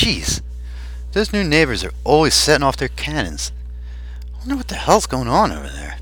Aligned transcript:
Jeez, 0.00 0.40
those 1.12 1.30
new 1.30 1.44
neighbors 1.44 1.84
are 1.84 1.92
always 2.04 2.32
setting 2.32 2.62
off 2.62 2.78
their 2.78 2.88
cannons. 2.88 3.52
I 4.32 4.38
wonder 4.38 4.56
what 4.56 4.68
the 4.68 4.76
hell's 4.76 5.04
going 5.04 5.28
on 5.28 5.52
over 5.52 5.68
there. 5.68 5.98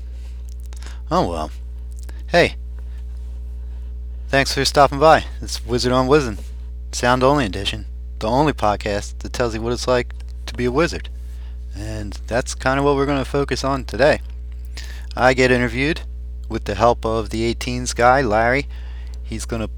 Oh 1.11 1.27
well. 1.27 1.51
Hey, 2.27 2.55
thanks 4.29 4.53
for 4.53 4.63
stopping 4.63 4.99
by. 4.99 5.25
It's 5.41 5.65
Wizard 5.65 5.91
on 5.91 6.07
Wizard, 6.07 6.39
sound 6.93 7.23
only 7.23 7.45
edition, 7.45 7.87
the 8.19 8.29
only 8.29 8.53
podcast 8.53 9.19
that 9.19 9.33
tells 9.33 9.53
you 9.53 9.61
what 9.61 9.73
it's 9.73 9.85
like 9.85 10.13
to 10.45 10.53
be 10.53 10.63
a 10.63 10.71
wizard. 10.71 11.09
And 11.75 12.13
that's 12.25 12.55
kind 12.55 12.79
of 12.79 12.85
what 12.85 12.95
we're 12.95 13.05
going 13.05 13.21
to 13.21 13.29
focus 13.29 13.65
on 13.65 13.83
today. 13.83 14.21
I 15.13 15.33
get 15.33 15.51
interviewed 15.51 16.03
with 16.47 16.63
the 16.63 16.75
help 16.75 17.05
of 17.05 17.31
the 17.31 17.53
18s 17.53 17.93
guy, 17.93 18.21
Larry. 18.21 18.69
He's 19.23 19.43
going 19.43 19.61
to 19.61 19.69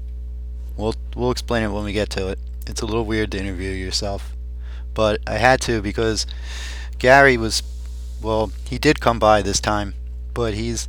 we'll 0.76 0.94
we'll 1.16 1.32
explain 1.32 1.64
it 1.64 1.72
when 1.72 1.82
we 1.82 1.92
get 1.92 2.08
to 2.10 2.28
it. 2.28 2.38
It's 2.66 2.80
a 2.80 2.86
little 2.86 3.04
weird 3.04 3.32
to 3.32 3.38
interview 3.38 3.70
yourself, 3.70 4.32
but 4.94 5.20
I 5.26 5.34
had 5.34 5.60
to 5.62 5.82
because 5.82 6.26
Gary 6.98 7.36
was 7.36 7.62
well, 8.22 8.52
he 8.68 8.78
did 8.78 9.00
come 9.00 9.18
by 9.18 9.42
this 9.42 9.60
time, 9.60 9.94
but 10.32 10.54
he's 10.54 10.88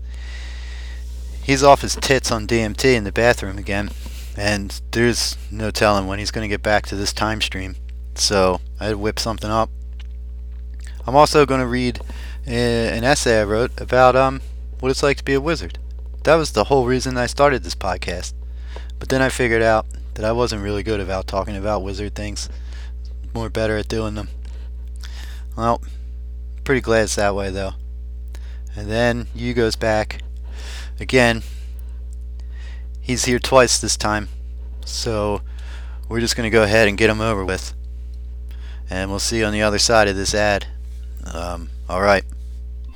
he's 1.44 1.64
off 1.64 1.82
his 1.82 1.96
tits 1.96 2.32
on 2.32 2.48
DMT 2.48 2.94
in 2.94 3.04
the 3.04 3.12
bathroom 3.12 3.58
again, 3.58 3.90
and 4.38 4.82
there's 4.92 5.38
no 5.52 5.72
telling 5.72 6.08
when 6.08 6.20
he's 6.20 6.32
going 6.32 6.44
to 6.48 6.54
get 6.54 6.64
back 6.64 6.86
to 6.88 6.96
this 6.96 7.14
time 7.14 7.42
stream. 7.42 7.76
So 8.16 8.62
I 8.80 8.86
had 8.86 8.92
to 8.92 8.98
whip 8.98 9.20
something 9.20 9.50
up. 9.50 9.70
I'm 11.06 11.16
also 11.16 11.46
going 11.46 11.60
to 11.60 11.68
read 11.68 12.00
uh, 12.48 12.52
an 12.52 13.04
essay 13.04 13.42
I 13.42 13.44
wrote 13.44 13.80
about 13.82 14.16
um 14.16 14.42
what 14.80 14.90
it's 14.90 15.04
like 15.04 15.18
to 15.18 15.24
be 15.24 15.34
a 15.34 15.42
wizard. 15.42 15.80
That 16.24 16.36
was 16.36 16.52
the 16.52 16.66
whole 16.66 16.86
reason 16.86 17.18
I 17.18 17.26
started 17.26 17.64
this 17.64 17.76
podcast. 17.76 18.34
But 19.00 19.10
then 19.10 19.22
I 19.22 19.30
figured 19.30 19.62
out 19.62 19.86
that 20.16 20.26
I 20.26 20.32
wasn't 20.32 20.64
really 20.64 20.84
good 20.84 21.00
about 21.00 21.28
talking 21.28 21.56
about 21.56 21.84
wizard 21.84 22.16
things. 22.16 22.50
More 23.34 23.50
better 23.50 23.78
at 23.78 23.88
doing 23.88 24.16
them. 24.16 24.30
Well, 25.58 25.82
pretty 26.64 26.82
glad 26.82 27.04
it's 27.04 27.16
that 27.16 27.36
way 27.36 27.50
though. 27.50 27.74
And 28.76 28.90
then 28.90 29.28
Hugo's 29.36 29.76
back. 29.76 30.22
Again, 31.00 31.44
he's 33.02 33.26
here 33.26 33.40
twice 33.40 33.80
this 33.80 33.98
time. 33.98 34.30
So 34.86 35.42
we're 36.10 36.20
just 36.20 36.36
going 36.36 36.50
to 36.50 36.56
go 36.56 36.64
ahead 36.64 36.88
and 36.88 36.98
get 36.98 37.10
him 37.10 37.22
over 37.22 37.46
with. 37.46 37.74
And 38.90 39.10
we'll 39.10 39.20
see 39.20 39.40
you 39.40 39.46
on 39.46 39.54
the 39.54 39.62
other 39.62 39.80
side 39.80 40.08
of 40.08 40.16
this 40.16 40.36
ad. 40.36 40.68
Um, 41.26 41.70
alright. 41.90 42.26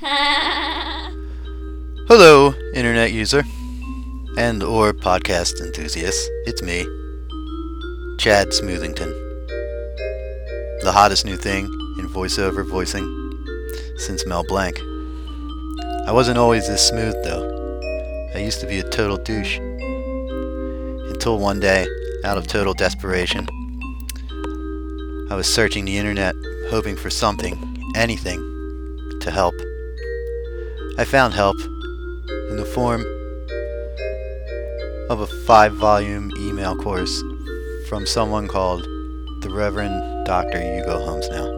Hello, 2.08 2.54
internet 2.74 3.12
user 3.12 3.42
and 4.38 4.62
or 4.62 4.92
podcast 4.92 5.60
enthusiast. 5.60 6.30
It's 6.46 6.62
me, 6.62 6.86
Chad 8.18 8.52
Smoothington. 8.52 9.10
The 10.82 10.90
hottest 10.92 11.24
new 11.24 11.36
thing 11.36 11.66
in 12.00 12.08
voiceover 12.08 12.68
voicing 12.68 13.06
since 13.96 14.26
Mel 14.26 14.42
Blanc. 14.48 14.76
I 16.04 16.10
wasn't 16.10 16.36
always 16.36 16.66
this 16.66 16.84
smooth 16.84 17.14
though. 17.22 17.80
I 18.34 18.38
used 18.38 18.58
to 18.60 18.66
be 18.66 18.80
a 18.80 18.82
total 18.82 19.18
douche. 19.18 19.58
Until 21.10 21.38
one 21.38 21.60
day, 21.60 21.86
out 22.24 22.36
of 22.36 22.48
total 22.48 22.74
desperation, 22.74 23.46
I 25.30 25.36
was 25.36 25.46
searching 25.46 25.84
the 25.84 25.96
internet 25.96 26.34
hoping 26.70 26.96
for 26.96 27.10
something, 27.10 27.54
anything, 27.94 28.40
to 29.20 29.30
help. 29.30 29.54
I 30.98 31.04
found 31.04 31.34
help 31.34 31.56
in 32.50 32.56
the 32.56 32.68
form 32.74 33.02
of 35.08 35.20
a 35.20 35.28
five 35.46 35.74
volume 35.74 36.32
email 36.40 36.74
course 36.74 37.22
from 37.88 38.06
someone 38.06 38.46
called 38.46 38.82
the 39.40 39.48
Reverend 39.50 40.26
Dr. 40.26 40.60
Hugo 40.60 41.02
Holmes 41.06 41.26
now. 41.30 41.48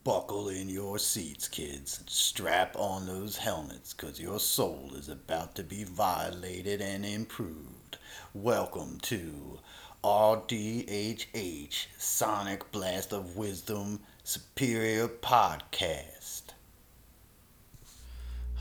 Buckle 0.04 0.48
in 0.48 0.68
your 0.68 0.98
seats, 0.98 1.46
kids. 1.46 2.02
Strap 2.06 2.74
on 2.76 3.06
those 3.06 3.36
helmets, 3.36 3.94
because 3.94 4.20
your 4.20 4.40
soul 4.40 4.90
is 4.96 5.08
about 5.08 5.54
to 5.54 5.62
be 5.62 5.84
violated 5.84 6.80
and 6.80 7.06
improved. 7.06 7.98
Welcome 8.34 8.98
to 9.02 9.60
RDHH 10.04 11.86
Sonic 11.96 12.72
Blast 12.72 13.12
of 13.12 13.36
Wisdom 13.36 14.00
Superior 14.24 15.06
Podcast. 15.06 16.42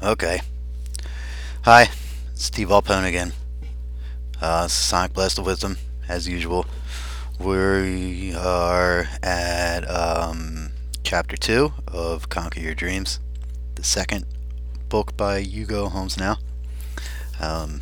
Okay. 0.04 0.42
Hi, 1.64 1.90
it's 2.32 2.46
Steve 2.46 2.70
Alpone 2.70 3.06
again. 3.06 3.34
Uh, 4.40 4.68
Sonic 4.68 5.14
Blast 5.14 5.40
of 5.40 5.48
Wisdom, 5.48 5.78
as 6.08 6.28
usual. 6.28 6.68
We 7.40 8.36
are 8.36 9.08
at 9.24 9.90
um, 9.90 10.70
chapter 11.04 11.38
2 11.38 11.74
of 11.88 12.30
Conquer 12.30 12.60
Your 12.60 12.76
Dreams, 12.76 13.20
the 13.74 13.84
second 13.84 14.26
book 14.90 15.18
by 15.18 15.40
Hugo 15.40 15.90
Holmes 15.90 16.20
now. 16.20 16.38
Um, 17.40 17.82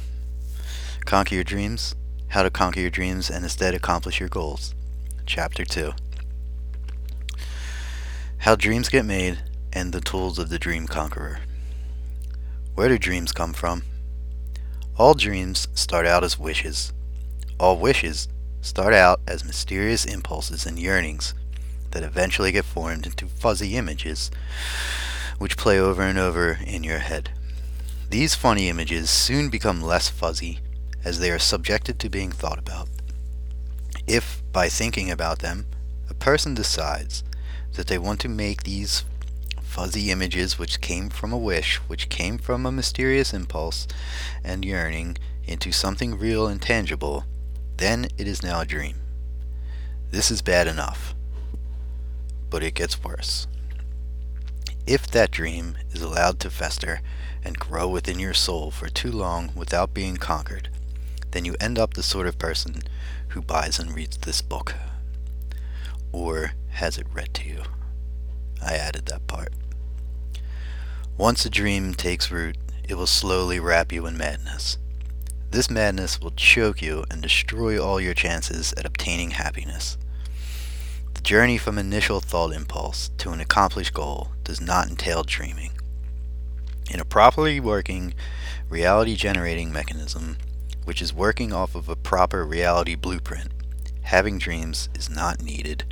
Conquer 1.03 1.35
Your 1.35 1.43
Dreams, 1.43 1.93
How 2.29 2.43
to 2.43 2.51
Conquer 2.51 2.81
Your 2.81 2.91
Dreams 2.91 3.31
and 3.31 3.43
Instead 3.43 3.73
Accomplish 3.73 4.19
Your 4.19 4.29
Goals, 4.29 4.75
chapter 5.25 5.65
2. 5.65 5.93
How 8.37 8.55
Dreams 8.55 8.87
Get 8.87 9.03
Made 9.03 9.39
and 9.73 9.91
the 9.91 9.99
Tools 9.99 10.37
of 10.37 10.49
the 10.49 10.59
Dream 10.59 10.85
Conqueror. 10.85 11.39
Where 12.75 12.87
do 12.87 12.99
dreams 12.99 13.31
come 13.31 13.51
from? 13.51 13.81
All 14.95 15.15
dreams 15.15 15.69
start 15.73 16.05
out 16.05 16.23
as 16.23 16.37
wishes. 16.37 16.93
All 17.59 17.79
wishes 17.79 18.27
start 18.61 18.93
out 18.93 19.21
as 19.27 19.43
mysterious 19.43 20.05
impulses 20.05 20.67
and 20.67 20.77
yearnings 20.77 21.33
that 21.89 22.03
eventually 22.03 22.51
get 22.51 22.65
formed 22.65 23.07
into 23.07 23.25
fuzzy 23.25 23.75
images 23.75 24.29
which 25.39 25.57
play 25.57 25.79
over 25.79 26.03
and 26.03 26.19
over 26.19 26.59
in 26.63 26.83
your 26.83 26.99
head. 26.99 27.31
These 28.11 28.35
funny 28.35 28.69
images 28.69 29.09
soon 29.09 29.49
become 29.49 29.81
less 29.81 30.09
fuzzy 30.09 30.59
as 31.03 31.19
they 31.19 31.31
are 31.31 31.39
subjected 31.39 31.99
to 31.99 32.09
being 32.09 32.31
thought 32.31 32.59
about. 32.59 32.87
If, 34.07 34.41
by 34.51 34.69
thinking 34.69 35.09
about 35.11 35.39
them, 35.39 35.65
a 36.09 36.13
person 36.13 36.53
decides 36.53 37.23
that 37.73 37.87
they 37.87 37.97
want 37.97 38.19
to 38.21 38.29
make 38.29 38.63
these 38.63 39.03
fuzzy 39.61 40.09
images 40.09 40.57
which 40.57 40.81
came 40.81 41.09
from 41.09 41.31
a 41.31 41.37
wish, 41.37 41.77
which 41.87 42.09
came 42.09 42.37
from 42.37 42.65
a 42.65 42.71
mysterious 42.71 43.33
impulse 43.33 43.87
and 44.43 44.65
yearning, 44.65 45.17
into 45.45 45.71
something 45.71 46.17
real 46.17 46.47
and 46.47 46.61
tangible, 46.61 47.25
then 47.77 48.05
it 48.17 48.27
is 48.27 48.43
now 48.43 48.61
a 48.61 48.65
dream. 48.65 48.95
This 50.11 50.29
is 50.29 50.41
bad 50.41 50.67
enough, 50.67 51.15
but 52.49 52.63
it 52.63 52.73
gets 52.73 53.03
worse. 53.03 53.47
If 54.85 55.07
that 55.07 55.31
dream 55.31 55.77
is 55.91 56.01
allowed 56.01 56.39
to 56.41 56.49
fester 56.49 57.01
and 57.43 57.59
grow 57.59 57.87
within 57.87 58.19
your 58.19 58.33
soul 58.33 58.69
for 58.69 58.89
too 58.89 59.11
long 59.11 59.51
without 59.55 59.93
being 59.93 60.17
conquered, 60.17 60.69
then 61.31 61.45
you 61.45 61.55
end 61.59 61.77
up 61.77 61.93
the 61.93 62.03
sort 62.03 62.27
of 62.27 62.37
person 62.37 62.81
who 63.29 63.41
buys 63.41 63.79
and 63.79 63.93
reads 63.93 64.17
this 64.17 64.41
book. 64.41 64.75
Or 66.11 66.53
has 66.69 66.97
it 66.97 67.07
read 67.13 67.33
to 67.35 67.47
you. 67.47 67.63
I 68.61 68.75
added 68.75 69.05
that 69.05 69.27
part. 69.27 69.53
Once 71.17 71.45
a 71.45 71.49
dream 71.49 71.93
takes 71.93 72.31
root, 72.31 72.57
it 72.87 72.95
will 72.95 73.07
slowly 73.07 73.59
wrap 73.59 73.91
you 73.91 74.05
in 74.05 74.17
madness. 74.17 74.77
This 75.51 75.69
madness 75.69 76.21
will 76.21 76.31
choke 76.31 76.81
you 76.81 77.03
and 77.09 77.21
destroy 77.21 77.83
all 77.83 77.99
your 77.99 78.13
chances 78.13 78.73
at 78.73 78.85
obtaining 78.85 79.31
happiness. 79.31 79.97
The 81.15 81.21
journey 81.21 81.57
from 81.57 81.77
initial 81.77 82.19
thought 82.19 82.53
impulse 82.53 83.09
to 83.17 83.31
an 83.31 83.41
accomplished 83.41 83.93
goal 83.93 84.29
does 84.43 84.61
not 84.61 84.87
entail 84.87 85.23
dreaming. 85.23 85.71
In 86.89 86.99
a 86.99 87.05
properly 87.05 87.59
working 87.59 88.13
reality 88.69 89.15
generating 89.15 89.71
mechanism, 89.71 90.37
which 90.89 91.03
is 91.03 91.13
working 91.13 91.53
off 91.53 91.75
of 91.75 91.87
a 91.87 91.95
proper 91.95 92.43
reality 92.43 92.95
blueprint, 92.95 93.51
having 94.01 94.39
dreams 94.39 94.89
is 94.95 95.07
not 95.07 95.39
needed. 95.39 95.83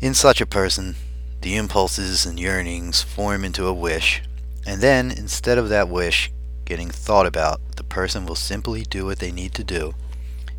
In 0.00 0.14
such 0.14 0.40
a 0.40 0.46
person, 0.46 0.96
the 1.42 1.54
impulses 1.54 2.24
and 2.24 2.40
yearnings 2.40 3.02
form 3.02 3.44
into 3.44 3.66
a 3.66 3.74
wish, 3.74 4.22
and 4.64 4.80
then, 4.80 5.10
instead 5.10 5.58
of 5.58 5.68
that 5.68 5.90
wish 5.90 6.32
getting 6.64 6.88
thought 6.88 7.26
about, 7.26 7.60
the 7.76 7.84
person 7.84 8.24
will 8.24 8.34
simply 8.34 8.84
do 8.84 9.04
what 9.04 9.18
they 9.18 9.30
need 9.30 9.52
to 9.52 9.64
do 9.64 9.92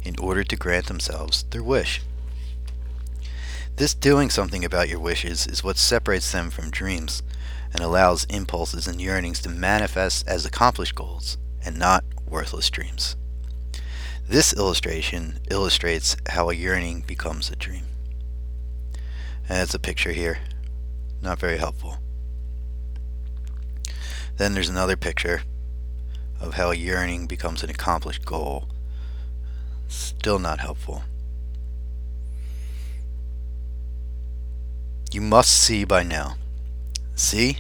in 0.04 0.13
order 0.19 0.44
to 0.44 0.56
grant 0.56 0.86
themselves 0.86 1.42
their 1.50 1.63
wish. 1.63 2.04
This 3.78 3.96
doing 3.96 4.30
something 4.30 4.63
about 4.63 4.88
your 4.88 5.00
wishes 5.00 5.48
is 5.48 5.63
what 5.63 5.78
separates 5.78 6.31
them 6.31 6.52
from 6.52 6.69
dreams 6.69 7.24
and 7.74 7.81
allows 7.81 8.25
impulses 8.25 8.86
and 8.86 9.02
yearnings 9.02 9.42
to 9.42 9.50
manifest 9.50 10.28
as 10.28 10.46
accomplished 10.46 10.94
goals 10.94 11.40
and 11.66 11.78
not 11.78 12.04
worthless 12.31 12.69
dreams. 12.69 13.16
This 14.28 14.54
illustration 14.54 15.39
illustrates 15.51 16.16
how 16.30 16.50
a 16.50 16.56
yearning 16.56 17.01
becomes 17.01 17.51
a 17.51 17.56
dream. 17.56 17.83
And 19.50 19.60
that's 19.60 19.74
a 19.74 19.80
picture 19.80 20.13
here. 20.13 20.39
Not 21.22 21.38
very 21.38 21.57
helpful. 21.57 21.98
Then 24.38 24.54
there's 24.54 24.69
another 24.69 24.95
picture 24.95 25.44
of 26.39 26.54
how 26.54 26.72
a 26.72 26.75
yearning 26.75 27.28
becomes 27.28 27.62
an 27.62 27.69
accomplished 27.69 28.25
goal. 28.25 28.69
Still 29.89 30.39
not 30.39 30.60
helpful. 30.60 31.04
You 35.12 35.19
must 35.19 35.51
see 35.51 35.84
by 35.84 36.04
now. 36.04 36.38
See? 37.16 37.57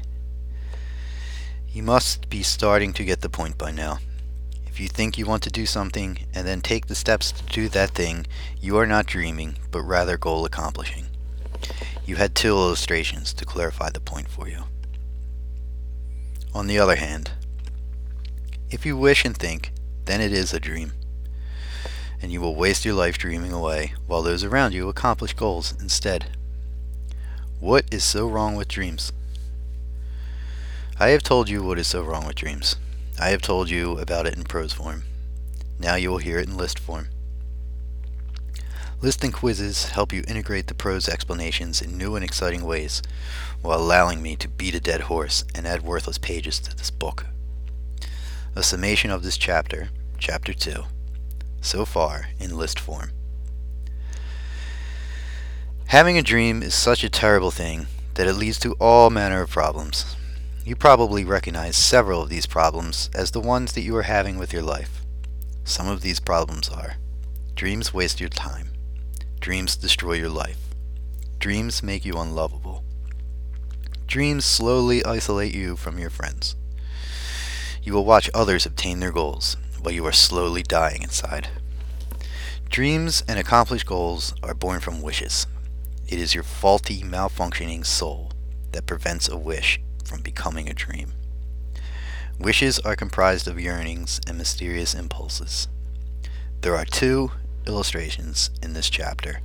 You 1.69 1.83
must 1.83 2.29
be 2.29 2.41
starting 2.41 2.93
to 2.93 3.03
get 3.03 3.19
the 3.19 3.29
point 3.29 3.57
by 3.57 3.71
now. 3.71 3.99
If 4.71 4.79
you 4.79 4.87
think 4.87 5.17
you 5.17 5.25
want 5.25 5.43
to 5.43 5.49
do 5.51 5.65
something 5.65 6.19
and 6.33 6.47
then 6.47 6.61
take 6.61 6.87
the 6.87 6.95
steps 6.95 7.33
to 7.33 7.43
do 7.43 7.67
that 7.69 7.89
thing, 7.89 8.25
you 8.61 8.77
are 8.77 8.87
not 8.87 9.05
dreaming, 9.05 9.57
but 9.69 9.81
rather 9.81 10.17
goal 10.17 10.45
accomplishing. 10.45 11.07
You 12.05 12.15
had 12.15 12.33
two 12.33 12.53
illustrations 12.53 13.33
to 13.33 13.45
clarify 13.45 13.89
the 13.89 13.99
point 13.99 14.29
for 14.29 14.47
you. 14.47 14.63
On 16.53 16.67
the 16.67 16.79
other 16.79 16.95
hand, 16.95 17.31
if 18.69 18.85
you 18.85 18.95
wish 18.95 19.25
and 19.25 19.37
think, 19.37 19.73
then 20.05 20.21
it 20.21 20.31
is 20.31 20.53
a 20.53 20.59
dream. 20.59 20.93
And 22.21 22.31
you 22.31 22.39
will 22.39 22.55
waste 22.55 22.85
your 22.85 22.95
life 22.95 23.17
dreaming 23.17 23.51
away 23.51 23.93
while 24.07 24.21
those 24.21 24.45
around 24.45 24.73
you 24.73 24.87
accomplish 24.87 25.33
goals 25.33 25.73
instead. 25.81 26.27
What 27.59 27.93
is 27.93 28.05
so 28.05 28.25
wrong 28.25 28.55
with 28.55 28.69
dreams? 28.69 29.11
I 30.97 31.09
have 31.09 31.23
told 31.23 31.49
you 31.49 31.61
what 31.61 31.77
is 31.77 31.87
so 31.87 32.03
wrong 32.03 32.25
with 32.25 32.35
dreams. 32.37 32.77
I 33.21 33.29
have 33.29 33.43
told 33.43 33.69
you 33.69 33.99
about 33.99 34.25
it 34.25 34.35
in 34.35 34.45
prose 34.45 34.73
form. 34.73 35.03
Now 35.77 35.93
you 35.93 36.09
will 36.09 36.17
hear 36.17 36.39
it 36.39 36.47
in 36.47 36.57
list 36.57 36.79
form. 36.79 37.09
List 38.99 39.23
and 39.23 39.31
quizzes 39.31 39.89
help 39.89 40.11
you 40.11 40.23
integrate 40.27 40.65
the 40.65 40.73
prose 40.73 41.07
explanations 41.07 41.83
in 41.83 41.99
new 41.99 42.15
and 42.15 42.25
exciting 42.25 42.63
ways, 42.63 43.03
while 43.61 43.79
allowing 43.79 44.23
me 44.23 44.35
to 44.37 44.47
beat 44.47 44.73
a 44.73 44.79
dead 44.79 45.01
horse 45.01 45.45
and 45.53 45.67
add 45.67 45.83
worthless 45.83 46.17
pages 46.17 46.59
to 46.61 46.75
this 46.75 46.89
book. 46.89 47.27
A 48.55 48.63
summation 48.63 49.11
of 49.11 49.21
this 49.21 49.37
chapter, 49.37 49.89
Chapter 50.17 50.51
2, 50.51 50.83
so 51.61 51.85
far 51.85 52.29
in 52.39 52.57
list 52.57 52.79
form. 52.79 53.11
Having 55.85 56.17
a 56.17 56.23
dream 56.23 56.63
is 56.63 56.73
such 56.73 57.03
a 57.03 57.09
terrible 57.09 57.51
thing 57.51 57.85
that 58.15 58.25
it 58.25 58.33
leads 58.33 58.57
to 58.61 58.73
all 58.79 59.11
manner 59.11 59.43
of 59.43 59.51
problems. 59.51 60.15
You 60.63 60.75
probably 60.75 61.25
recognize 61.25 61.75
several 61.75 62.21
of 62.21 62.29
these 62.29 62.45
problems 62.45 63.09
as 63.15 63.31
the 63.31 63.39
ones 63.39 63.73
that 63.73 63.81
you 63.81 63.95
are 63.97 64.03
having 64.03 64.37
with 64.37 64.53
your 64.53 64.61
life. 64.61 65.01
Some 65.63 65.87
of 65.87 66.01
these 66.01 66.19
problems 66.19 66.69
are 66.69 66.97
dreams 67.55 67.95
waste 67.95 68.19
your 68.19 68.29
time, 68.29 68.69
dreams 69.39 69.75
destroy 69.75 70.13
your 70.13 70.29
life, 70.29 70.59
dreams 71.39 71.81
make 71.81 72.05
you 72.05 72.13
unlovable, 72.15 72.83
dreams 74.05 74.45
slowly 74.45 75.03
isolate 75.03 75.55
you 75.55 75.75
from 75.75 75.97
your 75.97 76.11
friends. 76.11 76.55
You 77.81 77.93
will 77.93 78.05
watch 78.05 78.29
others 78.31 78.67
obtain 78.67 78.99
their 78.99 79.11
goals 79.11 79.57
while 79.81 79.93
you 79.93 80.05
are 80.05 80.11
slowly 80.11 80.61
dying 80.61 81.01
inside. 81.01 81.49
Dreams 82.69 83.23
and 83.27 83.39
accomplished 83.39 83.87
goals 83.87 84.35
are 84.43 84.53
born 84.53 84.79
from 84.79 85.01
wishes. 85.01 85.47
It 86.07 86.19
is 86.19 86.35
your 86.35 86.43
faulty, 86.43 87.01
malfunctioning 87.01 87.83
soul 87.83 88.31
that 88.73 88.85
prevents 88.85 89.27
a 89.27 89.37
wish 89.37 89.79
from 90.11 90.21
becoming 90.21 90.69
a 90.69 90.73
dream. 90.73 91.13
Wishes 92.37 92.79
are 92.79 92.97
comprised 92.97 93.47
of 93.47 93.59
yearnings 93.59 94.19
and 94.27 94.37
mysterious 94.37 94.93
impulses. 94.93 95.69
There 96.59 96.75
are 96.75 96.83
two 96.83 97.31
illustrations 97.65 98.49
in 98.61 98.73
this 98.73 98.89
chapter. 98.89 99.39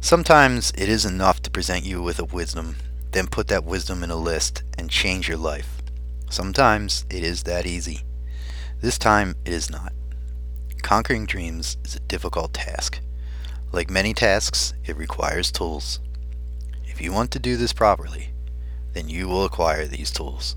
Sometimes 0.00 0.70
it 0.78 0.88
is 0.88 1.04
enough 1.04 1.42
to 1.42 1.50
present 1.50 1.84
you 1.84 2.00
with 2.00 2.20
a 2.20 2.24
wisdom, 2.24 2.76
then 3.10 3.26
put 3.26 3.48
that 3.48 3.64
wisdom 3.64 4.04
in 4.04 4.10
a 4.10 4.16
list 4.16 4.62
and 4.78 4.88
change 4.88 5.26
your 5.26 5.36
life. 5.36 5.82
Sometimes 6.30 7.04
it 7.10 7.24
is 7.24 7.42
that 7.42 7.66
easy. 7.66 8.04
This 8.80 8.98
time 8.98 9.34
it 9.44 9.52
is 9.52 9.68
not. 9.68 9.92
Conquering 10.82 11.26
dreams 11.26 11.76
is 11.84 11.96
a 11.96 12.00
difficult 12.00 12.54
task. 12.54 13.00
Like 13.72 13.90
many 13.90 14.14
tasks, 14.14 14.74
it 14.84 14.96
requires 14.96 15.50
tools. 15.50 15.98
If 16.84 17.00
you 17.00 17.12
want 17.12 17.32
to 17.32 17.40
do 17.40 17.56
this 17.56 17.72
properly, 17.72 18.30
then 18.98 19.08
you 19.08 19.28
will 19.28 19.44
acquire 19.44 19.86
these 19.86 20.10
tools. 20.10 20.56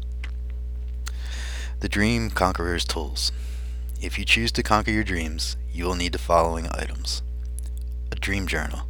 The 1.79 1.88
Dream 1.88 2.31
Conqueror's 2.31 2.83
Tools. 2.83 3.31
If 4.01 4.17
you 4.17 4.25
choose 4.25 4.51
to 4.53 4.63
conquer 4.63 4.89
your 4.89 5.03
dreams, 5.03 5.57
you 5.71 5.86
will 5.86 5.93
need 5.93 6.13
the 6.13 6.17
following 6.17 6.67
items. 6.71 7.21
A 8.12 8.15
dream 8.15 8.48
journal. 8.48 8.88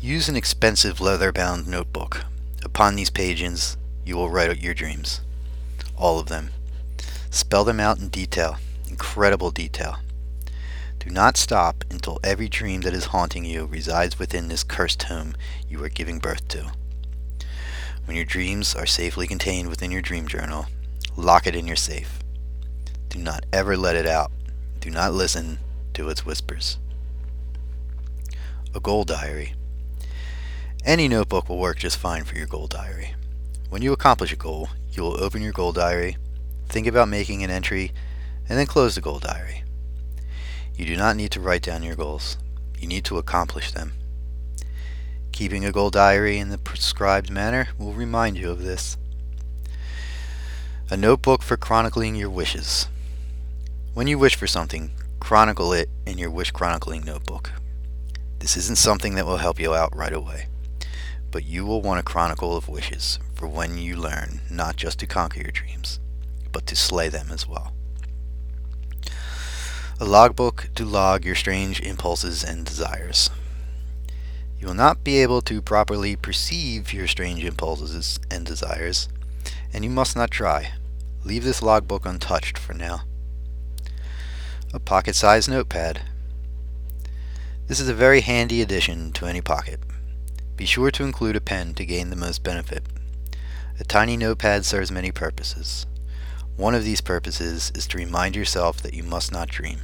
Use 0.00 0.28
an 0.28 0.36
expensive 0.36 1.00
leather-bound 1.00 1.66
notebook. 1.66 2.24
Upon 2.62 2.94
these 2.94 3.10
pages, 3.10 3.76
you 4.04 4.16
will 4.16 4.30
write 4.30 4.48
out 4.48 4.62
your 4.62 4.74
dreams. 4.74 5.20
All 5.96 6.20
of 6.20 6.28
them. 6.28 6.50
Spell 7.30 7.64
them 7.64 7.80
out 7.80 7.98
in 7.98 8.10
detail, 8.10 8.58
incredible 8.88 9.50
detail. 9.50 9.96
Do 11.00 11.10
not 11.10 11.36
stop 11.36 11.84
until 11.90 12.20
every 12.22 12.48
dream 12.48 12.82
that 12.82 12.94
is 12.94 13.06
haunting 13.06 13.44
you 13.44 13.66
resides 13.66 14.20
within 14.20 14.46
this 14.46 14.62
cursed 14.62 15.02
home 15.02 15.34
you 15.68 15.82
are 15.82 15.88
giving 15.88 16.20
birth 16.20 16.46
to. 16.48 16.70
When 18.08 18.16
your 18.16 18.24
dreams 18.24 18.74
are 18.74 18.86
safely 18.86 19.26
contained 19.26 19.68
within 19.68 19.90
your 19.90 20.00
dream 20.00 20.26
journal, 20.26 20.64
lock 21.14 21.46
it 21.46 21.54
in 21.54 21.66
your 21.66 21.76
safe. 21.76 22.20
Do 23.10 23.18
not 23.18 23.44
ever 23.52 23.76
let 23.76 23.96
it 23.96 24.06
out. 24.06 24.32
Do 24.80 24.88
not 24.88 25.12
listen 25.12 25.58
to 25.92 26.08
its 26.08 26.24
whispers. 26.24 26.78
A 28.74 28.80
goal 28.80 29.04
diary. 29.04 29.52
Any 30.86 31.06
notebook 31.06 31.50
will 31.50 31.58
work 31.58 31.80
just 31.80 31.98
fine 31.98 32.24
for 32.24 32.34
your 32.34 32.46
goal 32.46 32.66
diary. 32.66 33.14
When 33.68 33.82
you 33.82 33.92
accomplish 33.92 34.32
a 34.32 34.36
goal, 34.36 34.70
you 34.90 35.02
will 35.02 35.22
open 35.22 35.42
your 35.42 35.52
goal 35.52 35.72
diary, 35.72 36.16
think 36.66 36.86
about 36.86 37.10
making 37.10 37.44
an 37.44 37.50
entry, 37.50 37.92
and 38.48 38.58
then 38.58 38.64
close 38.64 38.94
the 38.94 39.02
goal 39.02 39.18
diary. 39.18 39.64
You 40.74 40.86
do 40.86 40.96
not 40.96 41.16
need 41.16 41.32
to 41.32 41.40
write 41.40 41.60
down 41.60 41.82
your 41.82 41.94
goals. 41.94 42.38
You 42.78 42.88
need 42.88 43.04
to 43.04 43.18
accomplish 43.18 43.70
them. 43.70 43.92
Keeping 45.38 45.64
a 45.64 45.70
goal 45.70 45.90
diary 45.90 46.38
in 46.38 46.48
the 46.48 46.58
prescribed 46.58 47.30
manner 47.30 47.68
will 47.78 47.92
remind 47.92 48.36
you 48.36 48.50
of 48.50 48.64
this. 48.64 48.96
A 50.90 50.96
notebook 50.96 51.44
for 51.44 51.56
chronicling 51.56 52.16
your 52.16 52.28
wishes. 52.28 52.88
When 53.94 54.08
you 54.08 54.18
wish 54.18 54.34
for 54.34 54.48
something, 54.48 54.90
chronicle 55.20 55.72
it 55.72 55.90
in 56.04 56.18
your 56.18 56.32
wish 56.32 56.50
chronicling 56.50 57.04
notebook. 57.04 57.52
This 58.40 58.56
isn't 58.56 58.78
something 58.78 59.14
that 59.14 59.26
will 59.26 59.36
help 59.36 59.60
you 59.60 59.76
out 59.76 59.94
right 59.94 60.12
away, 60.12 60.48
but 61.30 61.44
you 61.44 61.64
will 61.64 61.82
want 61.82 62.00
a 62.00 62.02
chronicle 62.02 62.56
of 62.56 62.68
wishes 62.68 63.20
for 63.36 63.46
when 63.46 63.78
you 63.78 63.94
learn 63.94 64.40
not 64.50 64.74
just 64.74 64.98
to 64.98 65.06
conquer 65.06 65.40
your 65.40 65.52
dreams, 65.52 66.00
but 66.50 66.66
to 66.66 66.74
slay 66.74 67.08
them 67.08 67.28
as 67.30 67.46
well. 67.46 67.72
A 70.00 70.04
logbook 70.04 70.70
to 70.74 70.84
log 70.84 71.24
your 71.24 71.36
strange 71.36 71.80
impulses 71.80 72.42
and 72.42 72.66
desires. 72.66 73.30
You 74.58 74.66
will 74.66 74.74
not 74.74 75.04
be 75.04 75.22
able 75.22 75.40
to 75.42 75.62
properly 75.62 76.16
perceive 76.16 76.92
your 76.92 77.06
strange 77.06 77.44
impulses 77.44 78.18
and 78.30 78.44
desires, 78.44 79.08
and 79.72 79.84
you 79.84 79.90
must 79.90 80.16
not 80.16 80.30
try. 80.30 80.72
Leave 81.24 81.44
this 81.44 81.62
logbook 81.62 82.04
untouched 82.04 82.58
for 82.58 82.74
now. 82.74 83.02
A 84.74 84.80
pocket-sized 84.80 85.48
notepad. 85.48 86.02
This 87.68 87.80
is 87.80 87.88
a 87.88 87.94
very 87.94 88.20
handy 88.20 88.60
addition 88.60 89.12
to 89.12 89.26
any 89.26 89.40
pocket. 89.40 89.80
Be 90.56 90.64
sure 90.64 90.90
to 90.90 91.04
include 91.04 91.36
a 91.36 91.40
pen 91.40 91.74
to 91.74 91.86
gain 91.86 92.10
the 92.10 92.16
most 92.16 92.42
benefit. 92.42 92.82
A 93.78 93.84
tiny 93.84 94.16
notepad 94.16 94.64
serves 94.64 94.90
many 94.90 95.12
purposes. 95.12 95.86
One 96.56 96.74
of 96.74 96.82
these 96.82 97.00
purposes 97.00 97.70
is 97.76 97.86
to 97.88 97.98
remind 97.98 98.34
yourself 98.34 98.82
that 98.82 98.94
you 98.94 99.04
must 99.04 99.30
not 99.30 99.48
dream. 99.48 99.78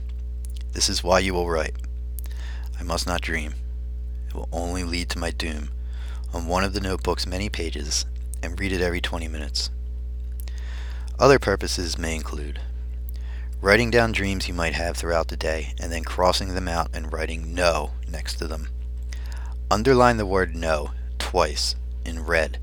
This 0.73 0.88
is 0.88 1.04
why 1.04 1.21
you 1.21 1.33
will 1.33 1.49
write. 1.49 1.76
I 2.81 2.83
must 2.83 3.07
not 3.07 3.21
dream. 3.21 3.54
Will 4.35 4.49
only 4.53 4.83
lead 4.85 5.09
to 5.11 5.19
my 5.19 5.31
doom 5.31 5.71
on 6.33 6.47
one 6.47 6.64
of 6.64 6.75
the 6.75 6.81
notebook's 6.81 7.26
many 7.26 7.49
pages 7.49 8.05
and 8.43 8.59
read 8.59 8.73
it 8.73 8.81
every 8.81 9.00
20 9.00 9.29
minutes. 9.29 9.71
Other 11.19 11.38
purposes 11.38 11.97
may 11.97 12.17
include 12.17 12.61
writing 13.61 13.91
down 13.91 14.12
dreams 14.12 14.47
you 14.47 14.53
might 14.53 14.75
have 14.75 14.97
throughout 14.97 15.29
the 15.29 15.37
day 15.37 15.73
and 15.81 15.91
then 15.91 16.05
crossing 16.05 16.55
them 16.55 16.69
out 16.69 16.91
and 16.93 17.12
writing 17.12 17.55
no 17.55 17.93
next 18.11 18.35
to 18.35 18.47
them. 18.47 18.69
Underline 19.71 20.19
the 20.19 20.26
word 20.26 20.55
no 20.55 20.91
twice 21.19 21.76
in 22.05 22.26
red. 22.26 22.59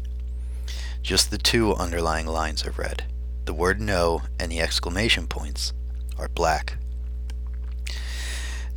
Just 1.02 1.32
the 1.32 1.38
two 1.38 1.74
underlying 1.74 2.28
lines 2.28 2.66
are 2.66 2.72
red. 2.72 3.06
The 3.46 3.54
word 3.54 3.82
no 3.82 4.22
and 4.40 4.52
the 4.52 4.60
exclamation 4.60 5.26
points 5.26 5.74
are 6.20 6.28
black. 6.28 6.78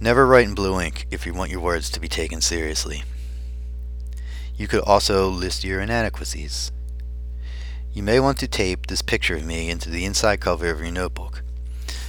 Never 0.01 0.27
write 0.27 0.47
in 0.47 0.55
blue 0.55 0.81
ink 0.81 1.07
if 1.11 1.25
you 1.25 1.33
want 1.33 1.51
your 1.51 1.61
words 1.61 1.89
to 1.91 2.01
be 2.01 2.09
taken 2.09 2.41
seriously. 2.41 3.05
You 4.57 4.67
could 4.67 4.83
also 4.83 5.29
list 5.29 5.65
your 5.65 5.81
inadequacies. 5.81 6.73
You 7.93 8.03
may 8.03 8.19
want 8.19 8.39
to 8.39 8.49
tape 8.49 8.87
this 8.87 9.03
picture 9.03 9.37
of 9.37 9.45
me 9.45 9.71
into 9.71 9.89
the 9.89 10.05
inside 10.05 10.41
cover 10.41 10.69
of 10.69 10.81
your 10.81 10.91
notebook, 10.91 11.43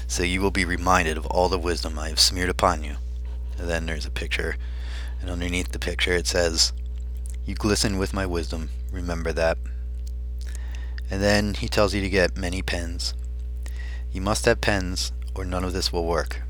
so 0.08 0.24
you 0.24 0.42
will 0.42 0.52
be 0.52 0.66
reminded 0.66 1.16
of 1.16 1.28
all 1.28 1.48
the 1.48 1.60
wisdom 1.60 2.00
I 2.00 2.10
have 2.10 2.20
smeared 2.20 2.50
upon 2.50 2.84
you. 2.84 2.96
And 3.58 3.70
then 3.70 3.86
there's 3.86 4.06
a 4.06 4.12
picture, 4.12 4.58
and 5.22 5.30
underneath 5.30 5.72
the 5.72 5.80
picture 5.80 6.14
it 6.14 6.28
says, 6.28 6.74
You 7.46 7.54
glisten 7.54 8.00
with 8.00 8.14
my 8.14 8.26
wisdom, 8.26 8.70
remember 8.92 9.32
that. 9.34 9.60
And 11.10 11.22
then 11.22 11.54
he 11.54 11.68
tells 11.68 11.94
you 11.94 12.02
to 12.02 12.10
get 12.10 12.36
many 12.36 12.64
pens. 12.64 13.14
You 14.12 14.22
must 14.22 14.46
have 14.46 14.60
pens, 14.60 15.12
or 15.36 15.46
none 15.46 15.64
of 15.64 15.74
this 15.74 15.94
will 15.94 16.06
work. 16.06 16.42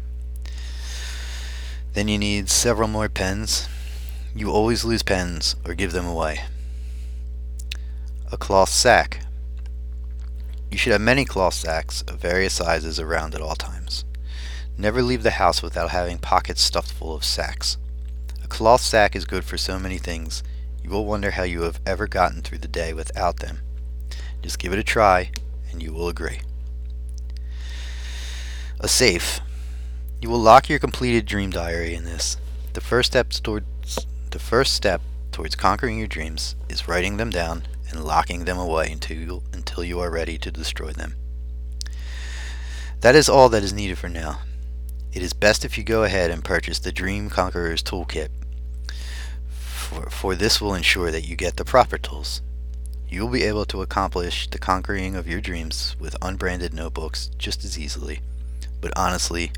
Then 1.95 2.09
you 2.09 2.17
need 2.17 2.49
several 2.49 2.89
more 2.89 3.07
pens. 3.07 3.69
You 4.35 4.51
always 4.51 4.83
lose 4.83 5.01
pens 5.01 5.55
or 5.65 5.73
give 5.73 5.93
them 5.93 6.05
away. 6.05 6.41
A 8.33 8.37
cloth 8.37 8.69
sack. 8.69 9.21
You 10.69 10.77
should 10.77 10.91
have 10.91 10.99
many 10.99 11.23
cloth 11.23 11.53
sacks 11.53 12.01
of 12.01 12.19
various 12.19 12.53
sizes 12.53 12.99
around 12.99 13.33
at 13.33 13.41
all 13.41 13.55
times. 13.55 14.03
Never 14.77 15.01
leave 15.01 15.23
the 15.23 15.31
house 15.31 15.63
without 15.63 15.91
having 15.91 16.17
pockets 16.17 16.61
stuffed 16.61 16.91
full 16.91 17.15
of 17.15 17.23
sacks. 17.23 17.77
A 18.43 18.47
cloth 18.47 18.81
sack 18.81 19.15
is 19.15 19.23
good 19.23 19.45
for 19.45 19.57
so 19.57 19.79
many 19.79 19.97
things, 19.97 20.43
you 20.83 20.91
will 20.91 21.05
wonder 21.05 21.31
how 21.31 21.43
you 21.43 21.61
have 21.61 21.79
ever 21.85 22.07
gotten 22.07 22.41
through 22.41 22.59
the 22.59 22.67
day 22.67 22.93
without 22.93 23.37
them. 23.37 23.61
Just 24.43 24.59
give 24.59 24.71
it 24.71 24.77
a 24.77 24.83
try, 24.83 25.31
and 25.71 25.81
you 25.81 25.91
will 25.91 26.09
agree. 26.09 26.41
A 28.81 28.87
safe. 28.87 29.39
You 30.25 30.31
will 30.31 30.39
lock 30.39 30.69
your 30.69 30.79
completed 30.79 31.27
dream 31.27 31.51
diary 31.51 31.93
in 31.93 32.03
this. 32.03 32.37
The 32.73 32.81
first 32.81 33.11
step 33.11 33.29
towards 33.29 34.07
the 34.31 34.39
first 34.39 34.73
step 34.73 34.99
towards 35.31 35.53
conquering 35.53 35.99
your 35.99 36.07
dreams 36.07 36.55
is 36.67 36.87
writing 36.87 37.17
them 37.17 37.29
down 37.29 37.67
and 37.91 38.03
locking 38.03 38.45
them 38.45 38.57
away 38.57 38.91
until 38.91 39.17
you, 39.17 39.43
until 39.53 39.83
you 39.83 39.99
are 39.99 40.09
ready 40.09 40.39
to 40.39 40.49
destroy 40.49 40.93
them. 40.93 41.13
That 43.01 43.13
is 43.13 43.29
all 43.29 43.49
that 43.49 43.61
is 43.61 43.71
needed 43.71 43.99
for 43.99 44.09
now. 44.09 44.39
It 45.13 45.21
is 45.21 45.33
best 45.33 45.63
if 45.63 45.77
you 45.77 45.83
go 45.83 46.03
ahead 46.03 46.31
and 46.31 46.43
purchase 46.43 46.79
the 46.79 46.91
Dream 46.91 47.29
Conqueror's 47.29 47.83
Toolkit, 47.83 48.29
for, 49.47 50.09
for 50.09 50.33
this 50.33 50.59
will 50.59 50.73
ensure 50.73 51.11
that 51.11 51.27
you 51.27 51.35
get 51.35 51.57
the 51.57 51.65
proper 51.65 51.99
tools. 51.99 52.41
You 53.07 53.21
will 53.21 53.31
be 53.31 53.43
able 53.43 53.65
to 53.65 53.83
accomplish 53.83 54.49
the 54.49 54.57
conquering 54.57 55.15
of 55.15 55.27
your 55.27 55.39
dreams 55.39 55.95
with 55.99 56.17
unbranded 56.19 56.73
notebooks 56.73 57.29
just 57.37 57.63
as 57.63 57.77
easily. 57.77 58.21
But 58.81 58.91
honestly, 58.95 59.51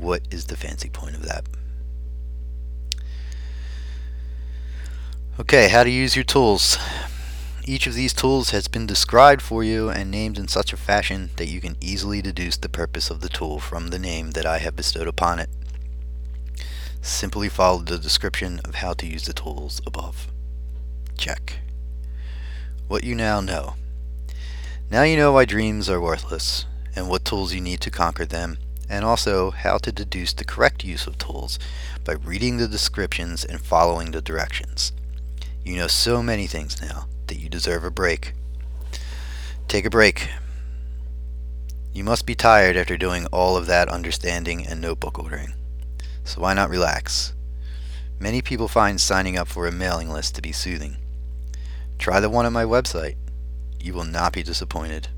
what 0.00 0.22
is 0.30 0.46
the 0.46 0.56
fancy 0.56 0.88
point 0.88 1.14
of 1.14 1.22
that? 1.26 1.44
Okay, 5.38 5.68
how 5.68 5.84
to 5.84 5.90
use 5.90 6.16
your 6.16 6.24
tools. 6.24 6.78
Each 7.64 7.86
of 7.86 7.94
these 7.94 8.12
tools 8.12 8.50
has 8.50 8.68
been 8.68 8.86
described 8.86 9.42
for 9.42 9.62
you 9.62 9.90
and 9.90 10.10
named 10.10 10.38
in 10.38 10.48
such 10.48 10.72
a 10.72 10.76
fashion 10.76 11.30
that 11.36 11.48
you 11.48 11.60
can 11.60 11.76
easily 11.80 12.20
deduce 12.20 12.56
the 12.56 12.68
purpose 12.68 13.10
of 13.10 13.20
the 13.20 13.28
tool 13.28 13.60
from 13.60 13.88
the 13.88 13.98
name 13.98 14.32
that 14.32 14.46
I 14.46 14.58
have 14.58 14.76
bestowed 14.76 15.06
upon 15.06 15.38
it. 15.38 15.50
Simply 17.02 17.48
follow 17.48 17.78
the 17.78 17.98
description 17.98 18.60
of 18.64 18.76
how 18.76 18.92
to 18.94 19.06
use 19.06 19.24
the 19.24 19.32
tools 19.32 19.80
above. 19.86 20.28
Check. 21.16 21.60
What 22.88 23.04
you 23.04 23.14
now 23.14 23.40
know. 23.40 23.74
Now 24.90 25.04
you 25.04 25.16
know 25.16 25.32
why 25.32 25.44
dreams 25.44 25.88
are 25.88 26.00
worthless, 26.00 26.66
and 26.96 27.08
what 27.08 27.24
tools 27.24 27.54
you 27.54 27.60
need 27.60 27.80
to 27.82 27.90
conquer 27.90 28.26
them, 28.26 28.58
and 28.90 29.04
also 29.04 29.52
how 29.52 29.78
to 29.78 29.92
deduce 29.92 30.32
the 30.32 30.44
correct 30.44 30.84
use 30.84 31.06
of 31.06 31.16
tools 31.16 31.60
by 32.04 32.14
reading 32.14 32.56
the 32.56 32.66
descriptions 32.66 33.44
and 33.44 33.60
following 33.60 34.10
the 34.10 34.20
directions. 34.20 34.92
You 35.64 35.76
know 35.76 35.86
so 35.86 36.22
many 36.22 36.48
things 36.48 36.82
now 36.82 37.06
that 37.28 37.38
you 37.38 37.48
deserve 37.48 37.84
a 37.84 37.90
break. 37.90 38.34
Take 39.68 39.84
a 39.84 39.90
break. 39.90 40.28
You 41.92 42.02
must 42.02 42.26
be 42.26 42.34
tired 42.34 42.76
after 42.76 42.96
doing 42.96 43.26
all 43.26 43.56
of 43.56 43.66
that 43.66 43.88
understanding 43.88 44.66
and 44.66 44.80
notebook 44.80 45.18
ordering. 45.18 45.54
So 46.24 46.40
why 46.40 46.54
not 46.54 46.68
relax? 46.68 47.32
Many 48.18 48.42
people 48.42 48.68
find 48.68 49.00
signing 49.00 49.38
up 49.38 49.46
for 49.46 49.68
a 49.68 49.72
mailing 49.72 50.10
list 50.10 50.34
to 50.34 50.42
be 50.42 50.52
soothing. 50.52 50.96
Try 51.98 52.18
the 52.18 52.28
one 52.28 52.44
on 52.44 52.52
my 52.52 52.64
website. 52.64 53.16
You 53.80 53.94
will 53.94 54.04
not 54.04 54.32
be 54.32 54.42
disappointed. 54.42 55.08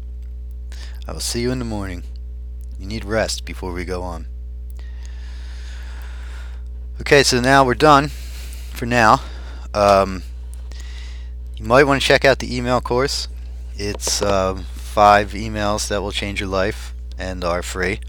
I 1.09 1.13
will 1.13 1.21
see 1.21 1.41
you 1.41 1.51
in 1.51 1.59
the 1.59 1.65
morning. 1.65 2.05
You 2.83 2.89
need 2.89 3.05
rest 3.05 3.45
before 3.45 3.73
we 3.73 3.85
go 3.85 4.03
on. 4.03 4.27
Okay, 7.01 7.23
so 7.23 7.41
now 7.41 7.65
we're 7.65 7.75
done 7.75 8.09
for 8.09 8.87
now. 8.87 9.21
Um, 9.73 10.25
you 11.57 11.65
might 11.65 11.85
want 11.85 12.03
to 12.03 12.07
check 12.07 12.25
out 12.25 12.41
the 12.41 12.57
email 12.57 12.81
course. 12.81 13.29
It's 13.77 14.21
uh, 14.21 14.57
five 14.75 15.31
emails 15.31 15.87
that 15.89 16.03
will 16.03 16.11
change 16.11 16.41
your 16.41 16.49
life 16.49 16.93
and 17.17 17.45
are 17.45 17.63
free. 17.63 18.01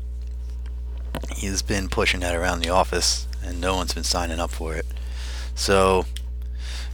He's 1.36 1.62
been 1.62 1.88
pushing 1.88 2.22
that 2.22 2.34
around 2.34 2.62
the 2.62 2.70
office, 2.70 3.28
and 3.44 3.62
no 3.62 3.76
one's 3.76 3.94
been 3.94 4.04
signing 4.04 4.40
up 4.40 4.50
for 4.50 4.74
it. 4.74 4.88
So, 5.54 6.08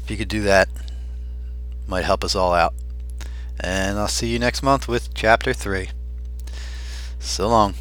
if 0.03 0.12
you 0.12 0.17
could 0.17 0.27
do 0.27 0.41
that, 0.41 0.67
might 1.88 2.03
help 2.03 2.25
us 2.25 2.36
all 2.36 2.51
out. 2.51 2.74
And 3.57 3.98
I'll 3.98 4.09
see 4.09 4.27
you 4.27 4.38
next 4.38 4.62
month 4.62 4.89
with 4.89 5.13
Chapter 5.13 5.53
3. 5.53 5.91
So 7.19 7.47
long. 7.47 7.73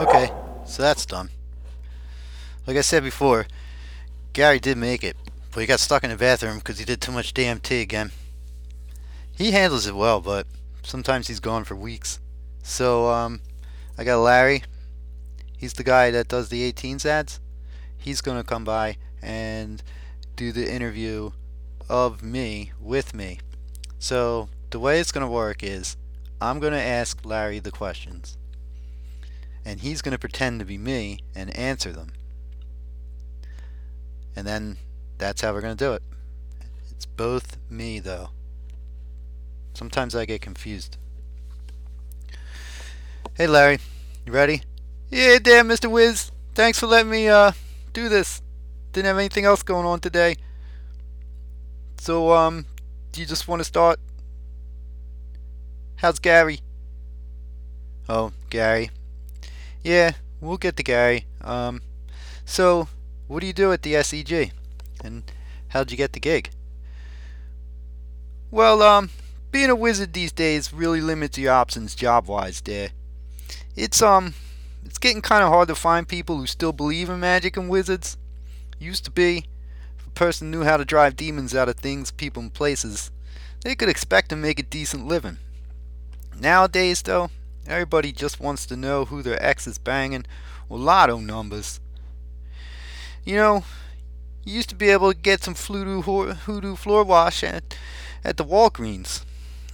Okay, 0.00 0.30
so 0.64 0.82
that's 0.82 1.06
done. 1.06 1.30
Like 2.66 2.76
I 2.76 2.82
said 2.82 3.02
before, 3.02 3.46
Gary 4.32 4.58
did 4.58 4.76
make 4.76 5.02
it, 5.02 5.16
but 5.52 5.60
he 5.60 5.66
got 5.66 5.80
stuck 5.80 6.04
in 6.04 6.10
the 6.10 6.16
bathroom 6.16 6.58
because 6.58 6.78
he 6.78 6.84
did 6.84 7.00
too 7.00 7.12
much 7.12 7.34
DMT 7.34 7.80
again. 7.80 8.12
He 9.36 9.52
handles 9.52 9.86
it 9.86 9.94
well, 9.94 10.20
but 10.20 10.46
sometimes 10.82 11.28
he's 11.28 11.40
gone 11.40 11.64
for 11.64 11.74
weeks. 11.74 12.20
So, 12.62 13.08
um, 13.08 13.40
I 13.96 14.04
got 14.04 14.18
Larry. 14.18 14.62
He's 15.56 15.72
the 15.72 15.84
guy 15.84 16.10
that 16.10 16.28
does 16.28 16.48
the 16.48 16.72
18s 16.72 17.06
ads. 17.06 17.40
He's 17.98 18.20
going 18.20 18.38
to 18.38 18.44
come 18.44 18.64
by 18.64 18.96
and 19.20 19.82
do 20.36 20.52
the 20.52 20.72
interview 20.72 21.32
of 21.88 22.22
me 22.22 22.72
with 22.80 23.14
me. 23.14 23.40
So, 23.98 24.48
the 24.70 24.78
way 24.78 25.00
it's 25.00 25.12
going 25.12 25.26
to 25.26 25.30
work 25.30 25.62
is 25.62 25.96
I'm 26.40 26.60
going 26.60 26.72
to 26.72 26.80
ask 26.80 27.24
Larry 27.24 27.58
the 27.58 27.70
questions 27.70 28.38
and 29.68 29.80
he's 29.80 30.00
going 30.00 30.12
to 30.12 30.18
pretend 30.18 30.60
to 30.60 30.64
be 30.64 30.78
me 30.78 31.18
and 31.34 31.54
answer 31.54 31.92
them. 31.92 32.12
And 34.34 34.46
then 34.46 34.78
that's 35.18 35.42
how 35.42 35.52
we're 35.52 35.60
going 35.60 35.76
to 35.76 35.84
do 35.84 35.92
it. 35.92 36.02
It's 36.90 37.04
both 37.04 37.58
me, 37.68 37.98
though. 37.98 38.30
Sometimes 39.74 40.14
I 40.14 40.24
get 40.24 40.40
confused. 40.40 40.96
Hey, 43.34 43.46
Larry, 43.46 43.78
you 44.24 44.32
ready? 44.32 44.62
Yeah, 45.10 45.38
damn, 45.38 45.68
Mr. 45.68 45.90
Wiz. 45.90 46.32
Thanks 46.54 46.78
for 46.78 46.86
letting 46.86 47.10
me 47.10 47.28
uh 47.28 47.52
do 47.98 48.08
this. 48.08 48.42
Didn't 48.92 49.06
have 49.06 49.18
anything 49.18 49.44
else 49.44 49.62
going 49.62 49.86
on 49.86 50.00
today. 50.00 50.36
So, 51.98 52.32
um, 52.32 52.66
do 53.10 53.20
you 53.20 53.26
just 53.26 53.48
want 53.48 53.60
to 53.60 53.64
start? 53.64 53.98
How's 55.96 56.20
Gary? 56.20 56.60
Oh, 58.08 58.32
Gary. 58.50 58.90
Yeah, 59.82 60.12
we'll 60.40 60.58
get 60.58 60.76
to 60.76 60.82
Gary. 60.84 61.26
Um, 61.40 61.82
so, 62.44 62.88
what 63.26 63.40
do 63.40 63.48
you 63.48 63.52
do 63.52 63.72
at 63.72 63.82
the 63.82 63.94
SEG? 63.94 64.52
And 65.02 65.24
how'd 65.68 65.90
you 65.90 65.96
get 65.96 66.12
the 66.12 66.20
gig? 66.20 66.50
Well, 68.50 68.80
um, 68.80 69.10
being 69.50 69.70
a 69.70 69.76
wizard 69.76 70.12
these 70.12 70.32
days 70.32 70.72
really 70.72 71.00
limits 71.00 71.36
your 71.36 71.52
options 71.52 71.96
job-wise 71.96 72.60
there. 72.60 72.90
It's, 73.74 74.00
um, 74.00 74.34
it's 74.84 74.98
getting 74.98 75.22
kind 75.22 75.42
of 75.42 75.50
hard 75.50 75.68
to 75.68 75.74
find 75.74 76.08
people 76.08 76.36
who 76.36 76.46
still 76.46 76.72
believe 76.72 77.08
in 77.08 77.20
magic 77.20 77.56
and 77.56 77.68
wizards. 77.68 78.16
Used 78.78 79.04
to 79.04 79.10
be, 79.10 79.44
if 79.98 80.06
a 80.06 80.10
person 80.10 80.50
knew 80.50 80.62
how 80.62 80.76
to 80.76 80.84
drive 80.84 81.16
demons 81.16 81.54
out 81.54 81.68
of 81.68 81.76
things, 81.76 82.10
people, 82.10 82.42
and 82.42 82.52
places, 82.52 83.10
they 83.62 83.74
could 83.74 83.88
expect 83.88 84.28
to 84.30 84.36
make 84.36 84.58
a 84.58 84.62
decent 84.62 85.06
living. 85.06 85.38
Nowadays, 86.38 87.02
though, 87.02 87.30
everybody 87.66 88.12
just 88.12 88.40
wants 88.40 88.66
to 88.66 88.76
know 88.76 89.04
who 89.04 89.22
their 89.22 89.42
ex 89.42 89.66
is 89.66 89.78
banging 89.78 90.26
or 90.68 90.78
lotto 90.78 91.18
numbers. 91.18 91.80
You 93.24 93.36
know, 93.36 93.64
you 94.44 94.54
used 94.54 94.70
to 94.70 94.74
be 94.74 94.90
able 94.90 95.12
to 95.12 95.18
get 95.18 95.42
some 95.42 95.54
hoodoo, 95.54 96.02
hoodoo 96.02 96.76
floor 96.76 97.04
wash 97.04 97.42
at, 97.42 97.76
at 98.24 98.36
the 98.36 98.44
Walgreens. 98.44 99.24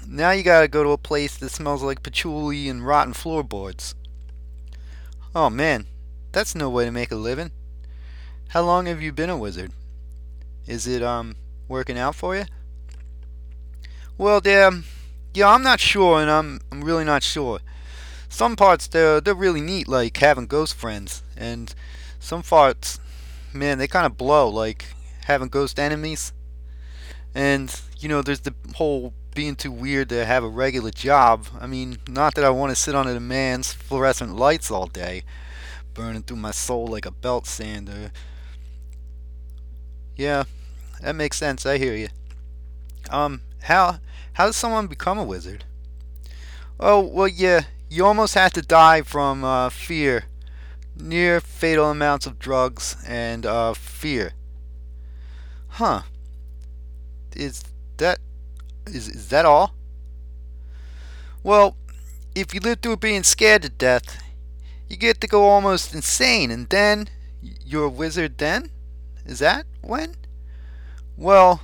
Now 0.06 0.32
you 0.32 0.42
gotta 0.42 0.68
go 0.68 0.82
to 0.82 0.90
a 0.90 0.98
place 0.98 1.36
that 1.36 1.50
smells 1.50 1.82
like 1.82 2.02
patchouli 2.02 2.68
and 2.68 2.86
rotten 2.86 3.14
floorboards. 3.14 3.94
Oh 5.34 5.50
man, 5.50 5.86
that's 6.30 6.54
no 6.54 6.70
way 6.70 6.84
to 6.84 6.92
make 6.92 7.10
a 7.10 7.16
living. 7.16 7.50
How 8.48 8.62
long 8.62 8.86
have 8.86 9.02
you 9.02 9.12
been 9.12 9.30
a 9.30 9.36
wizard? 9.36 9.72
Is 10.66 10.86
it, 10.86 11.02
um, 11.02 11.34
working 11.66 11.98
out 11.98 12.14
for 12.14 12.36
you? 12.36 12.44
Well, 14.16 14.40
yeah, 14.44 14.70
yeah, 15.34 15.48
I'm 15.48 15.64
not 15.64 15.80
sure, 15.80 16.20
and 16.20 16.30
I'm, 16.30 16.60
I'm 16.70 16.84
really 16.84 17.02
not 17.02 17.24
sure. 17.24 17.58
Some 18.28 18.54
parts, 18.54 18.86
they're, 18.86 19.20
they're 19.20 19.34
really 19.34 19.60
neat, 19.60 19.88
like 19.88 20.16
having 20.18 20.46
ghost 20.46 20.74
friends, 20.74 21.24
and 21.36 21.74
some 22.20 22.44
parts, 22.44 23.00
man, 23.52 23.78
they 23.78 23.88
kind 23.88 24.06
of 24.06 24.16
blow, 24.16 24.48
like 24.48 24.84
having 25.24 25.48
ghost 25.48 25.80
enemies. 25.80 26.32
And, 27.34 27.74
you 27.98 28.08
know, 28.08 28.22
there's 28.22 28.40
the 28.40 28.54
whole 28.76 29.12
being 29.34 29.56
too 29.56 29.72
weird 29.72 30.08
to 30.10 30.24
have 30.24 30.44
a 30.44 30.48
regular 30.48 30.90
job. 30.90 31.46
I 31.60 31.66
mean, 31.66 31.98
not 32.08 32.34
that 32.34 32.44
I 32.44 32.50
want 32.50 32.70
to 32.70 32.76
sit 32.76 32.94
under 32.94 33.12
the 33.12 33.20
man's 33.20 33.72
fluorescent 33.72 34.36
lights 34.36 34.70
all 34.70 34.86
day, 34.86 35.24
burning 35.92 36.22
through 36.22 36.36
my 36.36 36.52
soul 36.52 36.86
like 36.86 37.04
a 37.04 37.10
belt 37.10 37.46
sander. 37.46 38.12
Yeah, 40.16 40.44
that 41.02 41.16
makes 41.16 41.36
sense. 41.36 41.66
I 41.66 41.78
hear 41.78 41.94
you. 41.94 42.08
Um, 43.10 43.42
how 43.62 43.98
how 44.34 44.46
does 44.46 44.56
someone 44.56 44.86
become 44.86 45.18
a 45.18 45.24
wizard? 45.24 45.64
Oh, 46.78 47.00
well, 47.00 47.28
yeah, 47.28 47.62
you 47.88 48.04
almost 48.04 48.34
have 48.34 48.52
to 48.54 48.62
die 48.62 49.02
from 49.02 49.44
uh, 49.44 49.70
fear, 49.70 50.24
near 50.96 51.40
fatal 51.40 51.90
amounts 51.90 52.26
of 52.26 52.38
drugs 52.38 52.96
and 53.06 53.46
uh, 53.46 53.74
fear. 53.74 54.32
Huh? 55.68 56.02
Is 57.36 57.64
that 57.98 58.18
is, 58.86 59.08
is 59.08 59.28
that 59.28 59.44
all? 59.44 59.74
Well, 61.42 61.76
if 62.34 62.54
you 62.54 62.60
live 62.60 62.80
through 62.80 62.96
being 62.98 63.22
scared 63.22 63.62
to 63.62 63.68
death, 63.68 64.22
you 64.88 64.96
get 64.96 65.20
to 65.20 65.26
go 65.26 65.44
almost 65.44 65.94
insane, 65.94 66.50
and 66.50 66.68
then 66.68 67.08
you're 67.40 67.84
a 67.84 67.88
wizard 67.88 68.38
then? 68.38 68.70
Is 69.24 69.38
that 69.38 69.66
when? 69.80 70.14
Well, 71.16 71.62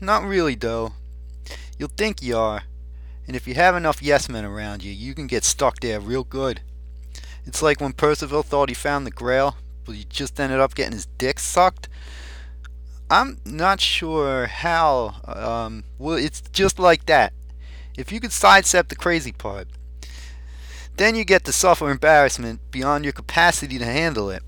not 0.00 0.24
really, 0.24 0.54
though. 0.54 0.92
You'll 1.78 1.90
think 1.96 2.22
you 2.22 2.36
are, 2.36 2.62
and 3.26 3.34
if 3.36 3.46
you 3.46 3.54
have 3.54 3.74
enough 3.74 4.02
yes 4.02 4.28
men 4.28 4.44
around 4.44 4.82
you, 4.82 4.92
you 4.92 5.14
can 5.14 5.26
get 5.26 5.44
stuck 5.44 5.80
there 5.80 6.00
real 6.00 6.24
good. 6.24 6.60
It's 7.46 7.62
like 7.62 7.80
when 7.80 7.92
Percival 7.92 8.42
thought 8.42 8.68
he 8.68 8.74
found 8.74 9.06
the 9.06 9.10
Grail, 9.10 9.56
but 9.84 9.94
he 9.94 10.04
just 10.04 10.38
ended 10.38 10.60
up 10.60 10.74
getting 10.74 10.92
his 10.92 11.06
dick 11.18 11.38
sucked. 11.38 11.88
I'm 13.10 13.38
not 13.44 13.80
sure 13.80 14.46
how. 14.46 15.16
Um, 15.26 15.84
well, 15.98 16.16
it's 16.16 16.40
just 16.52 16.78
like 16.78 17.06
that. 17.06 17.32
If 17.96 18.12
you 18.12 18.20
could 18.20 18.32
sidestep 18.32 18.88
the 18.88 18.94
crazy 18.94 19.32
part, 19.32 19.66
then 20.96 21.16
you 21.16 21.24
get 21.24 21.44
to 21.44 21.52
suffer 21.52 21.90
embarrassment 21.90 22.60
beyond 22.70 23.04
your 23.04 23.12
capacity 23.12 23.78
to 23.78 23.84
handle 23.84 24.30
it. 24.30 24.44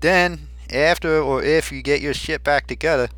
Then, 0.00 0.48
after 0.70 1.20
or 1.20 1.42
if 1.42 1.72
you 1.72 1.82
get 1.82 2.00
your 2.00 2.14
shit 2.14 2.44
back 2.44 2.68
together, 2.68 3.08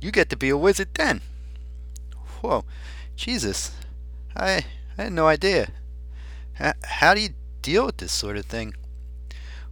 you 0.00 0.10
get 0.10 0.28
to 0.30 0.36
be 0.36 0.48
a 0.48 0.56
wizard 0.56 0.88
then. 0.94 1.20
Whoa, 2.40 2.64
Jesus. 3.14 3.70
I, 4.36 4.64
I 4.98 5.02
had 5.04 5.12
no 5.12 5.28
idea. 5.28 5.68
H- 6.60 6.74
how 6.82 7.14
do 7.14 7.20
you 7.20 7.30
deal 7.62 7.86
with 7.86 7.98
this 7.98 8.12
sort 8.12 8.36
of 8.36 8.46
thing? 8.46 8.74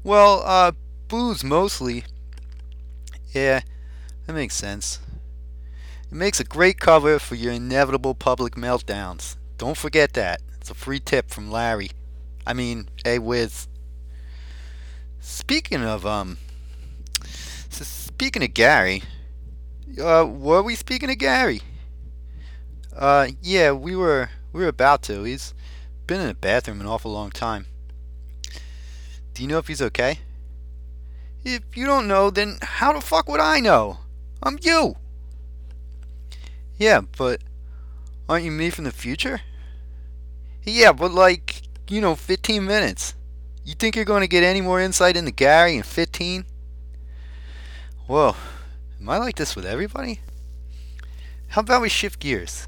Well, 0.04 0.42
uh, 0.44 0.72
booze 1.08 1.42
mostly. 1.42 2.04
Yeah, 3.34 3.62
that 4.26 4.32
makes 4.32 4.54
sense. 4.54 5.00
It 6.10 6.14
makes 6.14 6.40
a 6.40 6.44
great 6.44 6.78
cover 6.78 7.18
for 7.18 7.34
your 7.34 7.52
inevitable 7.52 8.14
public 8.14 8.54
meltdowns. 8.54 9.36
Don't 9.58 9.76
forget 9.76 10.12
that. 10.12 10.42
It's 10.60 10.70
a 10.70 10.74
free 10.74 11.00
tip 11.00 11.30
from 11.30 11.50
Larry. 11.50 11.90
I 12.46 12.52
mean, 12.52 12.88
a 13.04 13.18
Wiz. 13.18 13.68
Speaking 15.20 15.82
of, 15.82 16.04
um, 16.04 16.38
so 17.70 17.84
speaking 17.84 18.42
of 18.42 18.52
Gary, 18.54 19.02
uh, 20.00 20.26
were 20.28 20.62
we 20.62 20.74
speaking 20.74 21.10
of 21.10 21.18
Gary? 21.18 21.62
Uh, 22.94 23.28
yeah, 23.40 23.72
we 23.72 23.96
were, 23.96 24.30
we 24.52 24.62
were 24.62 24.68
about 24.68 25.02
to. 25.04 25.22
He's 25.22 25.54
been 26.06 26.20
in 26.20 26.26
the 26.26 26.34
bathroom 26.34 26.80
an 26.80 26.86
awful 26.86 27.12
long 27.12 27.30
time. 27.30 27.66
Do 29.34 29.42
you 29.42 29.48
know 29.48 29.58
if 29.58 29.68
he's 29.68 29.80
okay? 29.80 30.18
If 31.44 31.62
you 31.74 31.86
don't 31.86 32.06
know, 32.06 32.30
then 32.30 32.58
how 32.60 32.92
the 32.92 33.00
fuck 33.00 33.28
would 33.28 33.40
I 33.40 33.60
know? 33.60 33.98
I'm 34.42 34.58
you. 34.62 34.96
Yeah, 36.76 37.02
but 37.16 37.40
aren't 38.28 38.44
you 38.44 38.50
me 38.50 38.70
from 38.70 38.84
the 38.84 38.90
future? 38.90 39.40
Yeah, 40.64 40.92
but 40.92 41.12
like, 41.12 41.62
you 41.88 42.00
know, 42.00 42.14
15 42.14 42.64
minutes. 42.64 43.14
You 43.64 43.74
think 43.74 43.94
you're 43.94 44.04
going 44.04 44.22
to 44.22 44.28
get 44.28 44.42
any 44.42 44.60
more 44.60 44.80
insight 44.80 45.16
into 45.16 45.30
Gary 45.30 45.76
in 45.76 45.82
15? 45.82 46.44
Whoa, 48.06 48.34
am 49.00 49.08
I 49.08 49.18
like 49.18 49.36
this 49.36 49.54
with 49.54 49.64
everybody? 49.64 50.20
How 51.48 51.60
about 51.60 51.82
we 51.82 51.88
shift 51.88 52.18
gears? 52.18 52.66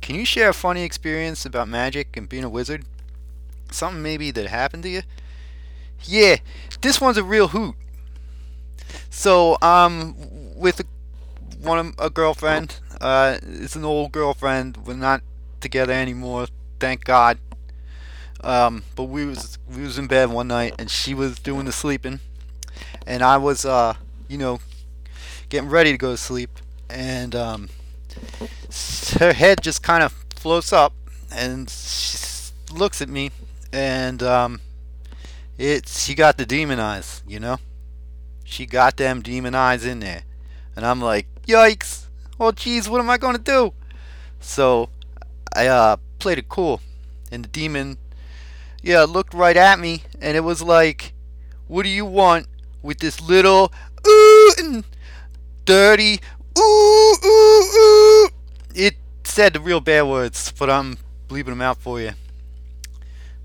Can 0.00 0.16
you 0.16 0.24
share 0.24 0.48
a 0.48 0.54
funny 0.54 0.82
experience 0.82 1.44
about 1.44 1.68
magic 1.68 2.16
and 2.16 2.28
being 2.28 2.44
a 2.44 2.48
wizard? 2.48 2.84
Something 3.70 4.02
maybe 4.02 4.30
that 4.30 4.46
happened 4.46 4.82
to 4.84 4.88
you? 4.88 5.02
Yeah, 6.04 6.36
this 6.80 7.00
one's 7.00 7.18
a 7.18 7.24
real 7.24 7.48
hoot. 7.48 7.74
So, 9.10 9.58
um, 9.60 10.16
with 10.56 10.80
a 10.80 10.84
one 11.62 11.78
of 11.78 11.94
a 11.98 12.10
girlfriend. 12.10 12.78
Uh, 13.00 13.38
it's 13.42 13.76
an 13.76 13.84
old 13.84 14.12
girlfriend. 14.12 14.78
We're 14.86 14.94
not 14.94 15.22
together 15.60 15.92
anymore, 15.92 16.46
thank 16.80 17.04
God. 17.04 17.38
Um, 18.42 18.82
but 18.96 19.04
we 19.04 19.24
was 19.24 19.58
we 19.72 19.82
was 19.82 19.98
in 19.98 20.08
bed 20.08 20.30
one 20.30 20.48
night, 20.48 20.74
and 20.78 20.90
she 20.90 21.14
was 21.14 21.38
doing 21.38 21.64
the 21.64 21.72
sleeping, 21.72 22.18
and 23.06 23.22
I 23.22 23.36
was, 23.36 23.64
uh, 23.64 23.94
you 24.28 24.36
know, 24.36 24.58
getting 25.48 25.70
ready 25.70 25.92
to 25.92 25.98
go 25.98 26.10
to 26.10 26.16
sleep, 26.16 26.50
and 26.90 27.36
um, 27.36 27.68
her 29.20 29.32
head 29.32 29.62
just 29.62 29.82
kind 29.82 30.02
of 30.02 30.12
floats 30.34 30.72
up, 30.72 30.92
and 31.30 31.70
she 31.70 32.52
looks 32.72 33.00
at 33.00 33.08
me, 33.08 33.30
and 33.72 34.22
um, 34.24 34.60
it 35.56 35.86
she 35.86 36.14
got 36.16 36.36
the 36.36 36.46
demon 36.46 36.80
eyes, 36.80 37.22
you 37.26 37.38
know. 37.38 37.58
She 38.44 38.66
got 38.66 38.96
them 38.96 39.22
demon 39.22 39.54
eyes 39.54 39.86
in 39.86 40.00
there, 40.00 40.24
and 40.74 40.84
I'm 40.84 41.00
like, 41.00 41.26
yikes! 41.46 42.06
Oh, 42.38 42.52
jeez, 42.52 42.88
what 42.88 43.00
am 43.00 43.10
I 43.10 43.18
gonna 43.18 43.38
do? 43.38 43.72
So 44.40 44.88
I 45.54 45.66
uh, 45.66 45.96
played 46.18 46.38
it 46.38 46.48
cool, 46.48 46.80
and 47.30 47.44
the 47.44 47.48
demon, 47.48 47.98
yeah, 48.82 49.04
looked 49.04 49.34
right 49.34 49.56
at 49.56 49.78
me, 49.78 50.02
and 50.20 50.36
it 50.36 50.40
was 50.40 50.62
like, 50.62 51.12
what 51.68 51.84
do 51.84 51.88
you 51.88 52.04
want 52.04 52.46
with 52.82 52.98
this 52.98 53.20
little 53.20 53.72
ooh 54.06 54.52
and 54.58 54.84
dirty 55.64 56.20
ooh 56.58 57.14
ooh 57.24 57.62
ooh? 57.76 58.28
It 58.74 58.96
said 59.24 59.52
the 59.52 59.60
real 59.60 59.80
bad 59.80 60.02
words, 60.02 60.52
but 60.58 60.68
I'm 60.68 60.98
bleeping 61.28 61.46
them 61.46 61.62
out 61.62 61.78
for 61.78 62.00
you. 62.00 62.12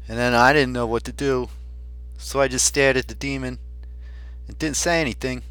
And 0.08 0.18
then 0.18 0.34
I 0.34 0.54
didn't 0.54 0.74
know 0.74 0.88
what 0.88 1.04
to 1.04 1.12
do, 1.12 1.50
so 2.18 2.42
I 2.42 2.48
just 2.48 2.66
stared 2.66 2.98
at 2.98 3.08
the 3.08 3.16
demon 3.16 3.60
and 4.48 4.58
didn't 4.58 4.78
say 4.78 5.02
anything. 5.02 5.44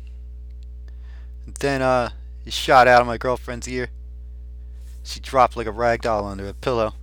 And 1.45 1.55
then 1.57 1.83
uh, 1.83 2.11
he 2.47 2.53
shot 2.53 2.87
out 2.87 3.01
of 3.01 3.09
my 3.09 3.19
girlfriend's 3.19 3.69
ear. 3.69 3.89
She 5.03 5.19
dropped 5.19 5.57
like 5.57 5.67
a 5.67 5.73
rag 5.73 6.03
doll 6.03 6.25
under 6.25 6.47
a 6.47 6.55
pillow. 6.55 6.95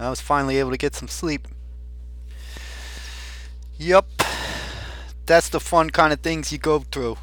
I 0.00 0.10
was 0.10 0.20
finally 0.20 0.58
able 0.58 0.72
to 0.72 0.76
get 0.76 0.96
some 0.96 1.06
sleep. 1.06 1.46
Yup. 3.78 4.08
That's 5.26 5.48
the 5.48 5.60
fun 5.60 5.90
kind 5.90 6.12
of 6.12 6.20
things 6.20 6.50
you 6.50 6.58
go 6.58 6.80
through. 6.80 7.18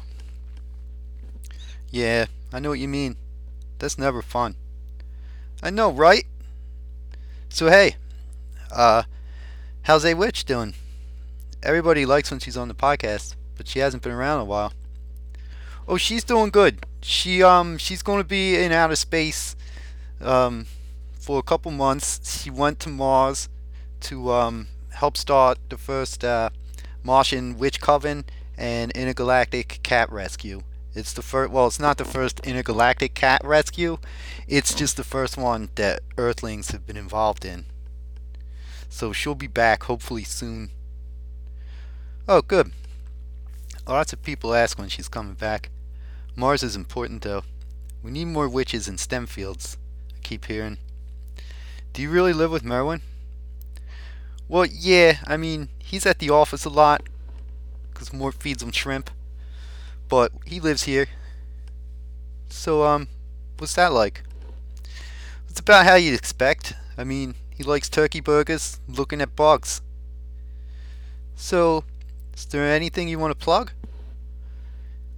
Yeah, 1.90 2.24
I 2.54 2.58
know 2.58 2.70
what 2.70 2.78
you 2.78 2.88
mean. 2.88 3.16
That's 3.78 3.98
never 3.98 4.22
fun. 4.22 4.56
I 5.62 5.68
know, 5.68 5.92
right? 5.92 6.24
So 7.50 7.68
hey, 7.68 7.96
uh, 8.74 9.02
how's 9.82 10.06
A 10.06 10.14
Witch 10.14 10.46
doing? 10.46 10.72
Everybody 11.62 12.06
likes 12.06 12.30
when 12.30 12.40
she's 12.40 12.56
on 12.56 12.68
the 12.68 12.74
podcast, 12.74 13.36
but 13.58 13.68
she 13.68 13.80
hasn't 13.80 14.02
been 14.02 14.12
around 14.12 14.40
a 14.40 14.46
while. 14.46 14.72
Oh, 15.86 15.98
she's 15.98 16.24
doing 16.24 16.48
good. 16.48 16.86
She 17.02 17.42
um 17.42 17.78
she's 17.78 18.02
going 18.02 18.18
to 18.18 18.28
be 18.28 18.56
in 18.56 18.72
outer 18.72 18.96
space 18.96 19.56
um, 20.20 20.66
for 21.18 21.38
a 21.38 21.42
couple 21.42 21.70
months. 21.72 22.40
She 22.42 22.50
went 22.50 22.78
to 22.80 22.88
Mars 22.88 23.48
to 24.02 24.32
um, 24.32 24.68
help 24.90 25.16
start 25.16 25.58
the 25.68 25.76
first 25.76 26.24
uh, 26.24 26.50
Martian 27.02 27.58
witch 27.58 27.80
coven 27.80 28.24
and 28.56 28.92
intergalactic 28.92 29.80
cat 29.82 30.10
rescue. 30.12 30.62
It's 30.94 31.12
the 31.12 31.22
first. 31.22 31.50
Well, 31.50 31.66
it's 31.66 31.80
not 31.80 31.98
the 31.98 32.04
first 32.04 32.40
intergalactic 32.40 33.14
cat 33.14 33.40
rescue. 33.44 33.98
It's 34.46 34.74
just 34.74 34.96
the 34.96 35.04
first 35.04 35.36
one 35.36 35.70
that 35.74 36.00
Earthlings 36.16 36.70
have 36.70 36.86
been 36.86 36.96
involved 36.96 37.44
in. 37.44 37.64
So 38.88 39.12
she'll 39.12 39.34
be 39.34 39.46
back 39.46 39.84
hopefully 39.84 40.24
soon. 40.24 40.70
Oh, 42.28 42.42
good. 42.42 42.72
Lots 43.88 44.12
of 44.12 44.22
people 44.22 44.54
ask 44.54 44.78
when 44.78 44.88
she's 44.88 45.08
coming 45.08 45.34
back. 45.34 45.70
Mars 46.36 46.62
is 46.62 46.76
important 46.76 47.22
though. 47.22 47.42
We 48.02 48.10
need 48.10 48.26
more 48.26 48.48
witches 48.48 48.88
in 48.88 48.98
STEM 48.98 49.26
fields. 49.26 49.76
I 50.14 50.18
keep 50.22 50.46
hearing. 50.46 50.78
Do 51.92 52.02
you 52.02 52.10
really 52.10 52.32
live 52.32 52.50
with 52.50 52.64
Merwin? 52.64 53.02
Well, 54.48 54.66
yeah. 54.66 55.18
I 55.26 55.36
mean, 55.36 55.68
he's 55.78 56.06
at 56.06 56.18
the 56.18 56.30
office 56.30 56.64
a 56.64 56.70
lot 56.70 57.02
because 57.92 58.12
Mort 58.12 58.34
feeds 58.34 58.62
him 58.62 58.72
shrimp 58.72 59.10
but 60.12 60.30
he 60.44 60.60
lives 60.60 60.82
here. 60.82 61.06
So, 62.50 62.84
um, 62.84 63.08
what's 63.56 63.74
that 63.76 63.94
like? 63.94 64.24
It's 65.48 65.58
about 65.58 65.86
how 65.86 65.94
you'd 65.94 66.12
expect. 66.12 66.74
I 66.98 67.04
mean, 67.04 67.34
he 67.48 67.62
likes 67.62 67.88
turkey 67.88 68.20
burgers, 68.20 68.78
looking 68.86 69.22
at 69.22 69.34
bugs. 69.34 69.80
So, 71.34 71.84
is 72.36 72.44
there 72.44 72.70
anything 72.70 73.08
you 73.08 73.18
want 73.18 73.30
to 73.30 73.42
plug? 73.42 73.72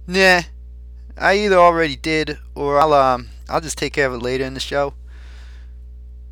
Nah, 0.07 0.43
I 1.17 1.35
either 1.35 1.57
already 1.57 1.95
did, 1.95 2.37
or 2.55 2.79
I'll 2.79 2.93
um, 2.93 3.29
I'll 3.49 3.61
just 3.61 3.77
take 3.77 3.93
care 3.93 4.07
of 4.07 4.13
it 4.13 4.21
later 4.23 4.43
in 4.43 4.53
the 4.53 4.59
show. 4.59 4.93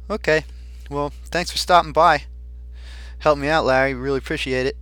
Okay, 0.09 0.45
well, 0.89 1.13
thanks 1.25 1.51
for 1.51 1.57
stopping 1.57 1.93
by. 1.93 2.23
Help 3.19 3.37
me 3.37 3.47
out, 3.47 3.65
Larry. 3.65 3.93
Really 3.93 4.17
appreciate 4.17 4.65
it. 4.65 4.77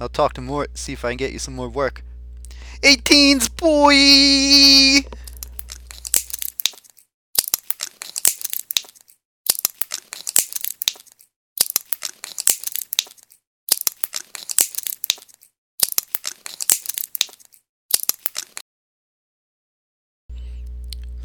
I'll 0.00 0.08
talk 0.08 0.34
to 0.34 0.40
Mort, 0.40 0.76
see 0.76 0.92
if 0.92 1.04
I 1.04 1.10
can 1.10 1.16
get 1.16 1.32
you 1.32 1.38
some 1.38 1.54
more 1.54 1.68
work. 1.68 2.02
18s, 2.82 3.48
boy! 3.56 5.08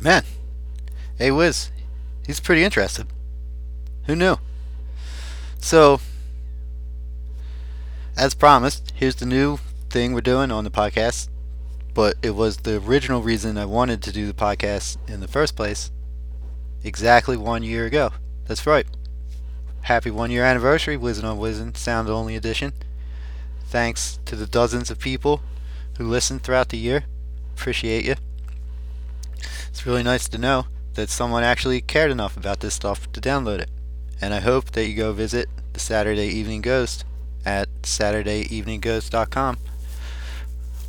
Man, 0.03 0.23
hey 1.17 1.31
Wiz, 1.31 1.71
he's 2.27 2.39
pretty 2.41 2.63
interested. 2.63 3.07
Who 4.05 4.15
knew? 4.15 4.35
So, 5.59 6.01
as 8.17 8.33
promised, 8.33 8.91
here's 8.95 9.15
the 9.15 9.25
new 9.25 9.59
thing 9.89 10.13
we're 10.13 10.21
doing 10.21 10.51
on 10.51 10.65
the 10.65 10.71
podcast 10.71 11.29
but 11.93 12.15
it 12.21 12.31
was 12.31 12.57
the 12.57 12.77
original 12.77 13.21
reason 13.21 13.57
I 13.57 13.65
wanted 13.65 14.01
to 14.03 14.11
do 14.11 14.25
the 14.25 14.33
podcast 14.33 14.97
in 15.07 15.19
the 15.19 15.27
first 15.27 15.55
place 15.55 15.91
exactly 16.83 17.37
one 17.37 17.63
year 17.63 17.85
ago. 17.85 18.11
That's 18.47 18.65
right. 18.65 18.87
Happy 19.83 20.09
one 20.09 20.31
year 20.31 20.43
anniversary, 20.43 20.97
Wizen 20.97 21.23
on 21.23 21.37
Wizen, 21.37 21.75
Sound 21.77 22.09
Only 22.09 22.35
Edition. 22.35 22.73
Thanks 23.67 24.19
to 24.25 24.35
the 24.35 24.47
dozens 24.47 24.89
of 24.89 24.99
people 24.99 25.41
who 25.97 26.07
listened 26.07 26.41
throughout 26.43 26.69
the 26.69 26.77
year. 26.77 27.05
Appreciate 27.55 28.05
you. 28.05 28.15
It's 29.73 29.87
really 29.87 30.03
nice 30.03 30.29
to 30.29 30.37
know 30.37 30.67
that 30.93 31.09
someone 31.09 31.43
actually 31.43 31.81
cared 31.81 32.11
enough 32.11 32.37
about 32.37 32.59
this 32.59 32.75
stuff 32.75 33.11
to 33.11 33.19
download 33.19 33.57
it. 33.57 33.71
And 34.21 34.31
I 34.31 34.39
hope 34.39 34.69
that 34.73 34.87
you 34.87 34.95
go 34.95 35.13
visit 35.13 35.49
the 35.73 35.79
Saturday 35.79 36.27
Evening 36.27 36.61
Ghost 36.61 37.05
at 37.43 37.67
SaturdayEveningGhost.com 37.81 39.57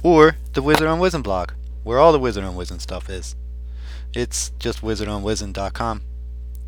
or 0.03 0.37
the 0.53 0.61
Wizard 0.61 0.87
on 0.87 1.01
Wizen 1.01 1.23
blog, 1.23 1.53
where 1.83 1.99
all 1.99 2.13
the 2.13 2.19
Wizard 2.19 2.45
on 2.45 2.57
Wizen 2.57 2.79
stuff 2.79 3.09
is. 3.09 3.35
It's 4.13 4.53
just 4.59 4.83
wizardonwizen.com. 4.83 6.03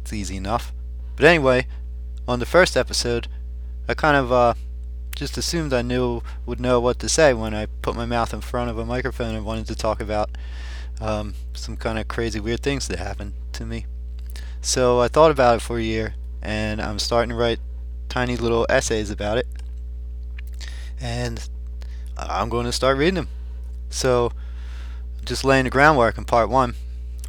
It's 0.01 0.13
easy 0.15 0.39
enough. 0.39 0.73
But 1.17 1.27
anyway, 1.27 1.67
on 2.27 2.39
the 2.39 2.47
first 2.47 2.79
episode, 2.79 3.29
I 3.91 3.93
kind 3.93 4.17
of 4.17 4.33
uh, 4.33 4.55
just 5.15 5.37
assumed 5.37 5.75
I 5.75 5.83
knew 5.83 6.23
would 6.47 6.61
know 6.61 6.81
what 6.81 6.99
to 7.01 7.11
say 7.11 7.35
when 7.35 7.53
I 7.55 7.67
put 7.83 7.95
my 7.95 8.07
mouth 8.07 8.33
in 8.33 8.41
front 8.41 8.71
of 8.71 8.79
a 8.79 8.87
microphone 8.87 9.35
and 9.35 9.45
wanted 9.45 9.67
to 9.67 9.75
talk 9.75 10.01
about 10.01 10.31
um, 11.01 11.35
some 11.55 11.77
kind 11.77 11.99
of 11.99 12.09
crazy 12.09 12.41
weird 12.41 12.61
things 12.61 12.89
that 12.89 12.99
happened 12.99 13.35
to 13.53 13.67
me. 13.67 13.87
So 14.61 15.01
I 15.01 15.09
thought 15.09 15.31
about 15.31 15.57
it 15.57 15.63
for 15.63 15.79
a 15.79 15.83
year, 15.83 16.15
and 16.43 16.81
I'm 16.81 16.99
starting 16.99 17.31
to 17.31 17.35
write 17.37 17.61
tiny 18.09 18.37
little 18.37 18.67
essays 18.69 19.11
about 19.11 19.39
it. 19.39 19.47
And 21.01 21.49
I'm 22.17 22.49
going 22.49 22.67
to 22.67 22.73
start 22.73 22.97
reading 22.97 23.15
them. 23.15 23.29
So, 23.91 24.33
just 25.25 25.45
laying 25.45 25.65
the 25.65 25.71
groundwork 25.71 26.19
in 26.19 26.25
part 26.25 26.49
one. 26.49 26.75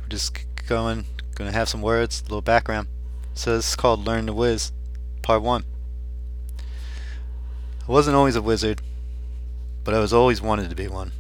We're 0.02 0.08
just 0.08 0.38
going, 0.68 1.06
going 1.36 1.52
to 1.52 1.58
have 1.58 1.70
some 1.70 1.82
words, 1.82 2.22
a 2.22 2.24
little 2.24 2.42
background. 2.42 2.88
So 3.34 3.56
this 3.56 3.70
is 3.70 3.76
called 3.76 4.06
Learn 4.06 4.26
to 4.28 4.34
Wiz, 4.34 4.72
part 5.22 5.44
one. 5.44 5.64
I 7.88 7.92
wasn't 7.92 8.16
always 8.16 8.36
a 8.36 8.42
wizard, 8.42 8.82
but 9.84 9.94
I 9.94 10.00
was 10.00 10.12
always 10.12 10.42
wanted 10.42 10.70
to 10.70 10.76
be 10.76 10.88
one. 10.88 11.12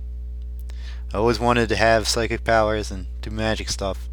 I 1.14 1.18
always 1.18 1.40
wanted 1.40 1.70
to 1.70 1.76
have 1.78 2.08
psychic 2.08 2.44
powers 2.44 2.92
and 2.92 3.08
do 3.22 3.30
magic 3.30 3.70
stuff. 3.70 4.10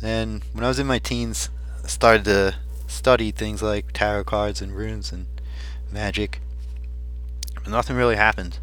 Then, 0.00 0.42
when 0.52 0.64
I 0.64 0.68
was 0.68 0.78
in 0.78 0.86
my 0.86 0.98
teens, 0.98 1.50
I 1.82 1.88
started 1.88 2.24
to 2.24 2.56
study 2.86 3.30
things 3.30 3.62
like 3.62 3.92
tarot 3.92 4.24
cards 4.24 4.62
and 4.62 4.74
runes 4.74 5.12
and 5.12 5.26
magic 5.92 6.40
But 7.54 7.68
nothing 7.68 7.96
really 7.96 8.16
happened 8.16 8.58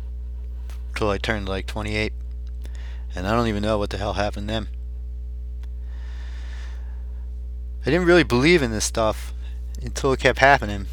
until 0.90 1.10
I 1.10 1.18
turned 1.18 1.48
like 1.48 1.68
28. 1.68 2.12
And 3.16 3.28
I 3.28 3.32
don't 3.32 3.48
even 3.48 3.62
know 3.62 3.78
what 3.78 3.92
the 3.92 3.98
hell 3.98 4.14
happened 4.14 4.50
then. 4.50 4.68
I 7.82 7.86
didn't 7.86 8.06
really 8.06 8.24
believe 8.24 8.62
in 8.62 8.72
this 8.72 8.86
stuff 8.86 9.34
until 9.82 10.14
it 10.14 10.20
kept 10.20 10.40
happening. 10.40 10.88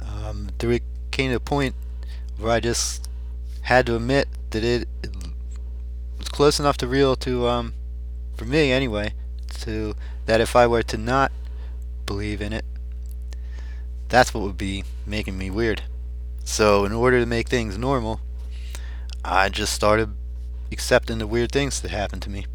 Um, 0.00 0.48
there 0.58 0.78
came 1.10 1.30
to 1.30 1.36
a 1.36 1.40
point 1.40 1.74
where 2.38 2.52
I 2.52 2.60
just 2.60 3.08
had 3.62 3.86
to 3.86 3.96
admit 3.96 4.28
that 4.50 4.64
it, 4.64 4.88
close 6.32 6.58
enough 6.58 6.76
to 6.78 6.88
real 6.88 7.14
to, 7.16 7.46
um, 7.46 7.74
for 8.36 8.44
me 8.44 8.72
anyway, 8.72 9.12
to 9.60 9.94
that 10.26 10.40
if 10.40 10.56
I 10.56 10.66
were 10.66 10.82
to 10.82 10.96
not 10.96 11.30
believe 12.06 12.42
in 12.42 12.52
it, 12.52 12.64
that's 14.08 14.34
what 14.34 14.42
would 14.42 14.58
be 14.58 14.84
making 15.06 15.38
me 15.38 15.50
weird. 15.50 15.82
So 16.44 16.84
in 16.84 16.92
order 16.92 17.20
to 17.20 17.26
make 17.26 17.48
things 17.48 17.78
normal, 17.78 18.20
I 19.24 19.48
just 19.48 19.72
started 19.72 20.10
accepting 20.72 21.18
the 21.18 21.26
weird 21.26 21.52
things 21.52 21.80
that 21.80 21.90
happened 21.90 22.22
to 22.22 22.30
me. 22.30 22.46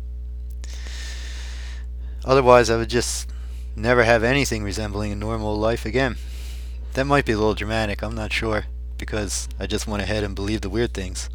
Otherwise, 2.26 2.70
I 2.70 2.78
would 2.78 2.90
just 2.90 3.30
never 3.76 4.04
have 4.04 4.24
anything 4.24 4.64
resembling 4.64 5.12
a 5.12 5.16
normal 5.16 5.58
life 5.58 5.86
again. 5.86 6.18
That 6.94 7.06
might 7.06 7.26
be 7.26 7.32
a 7.34 7.38
little 7.38 7.54
dramatic, 7.54 8.02
I'm 8.02 8.16
not 8.16 8.34
sure, 8.34 8.66
because 8.98 9.48
I 9.60 9.68
just 9.68 9.88
went 9.88 10.04
ahead 10.04 10.24
and 10.24 10.36
believed 10.36 10.64
the 10.64 10.70
weird 10.70 10.94
things. 10.94 11.30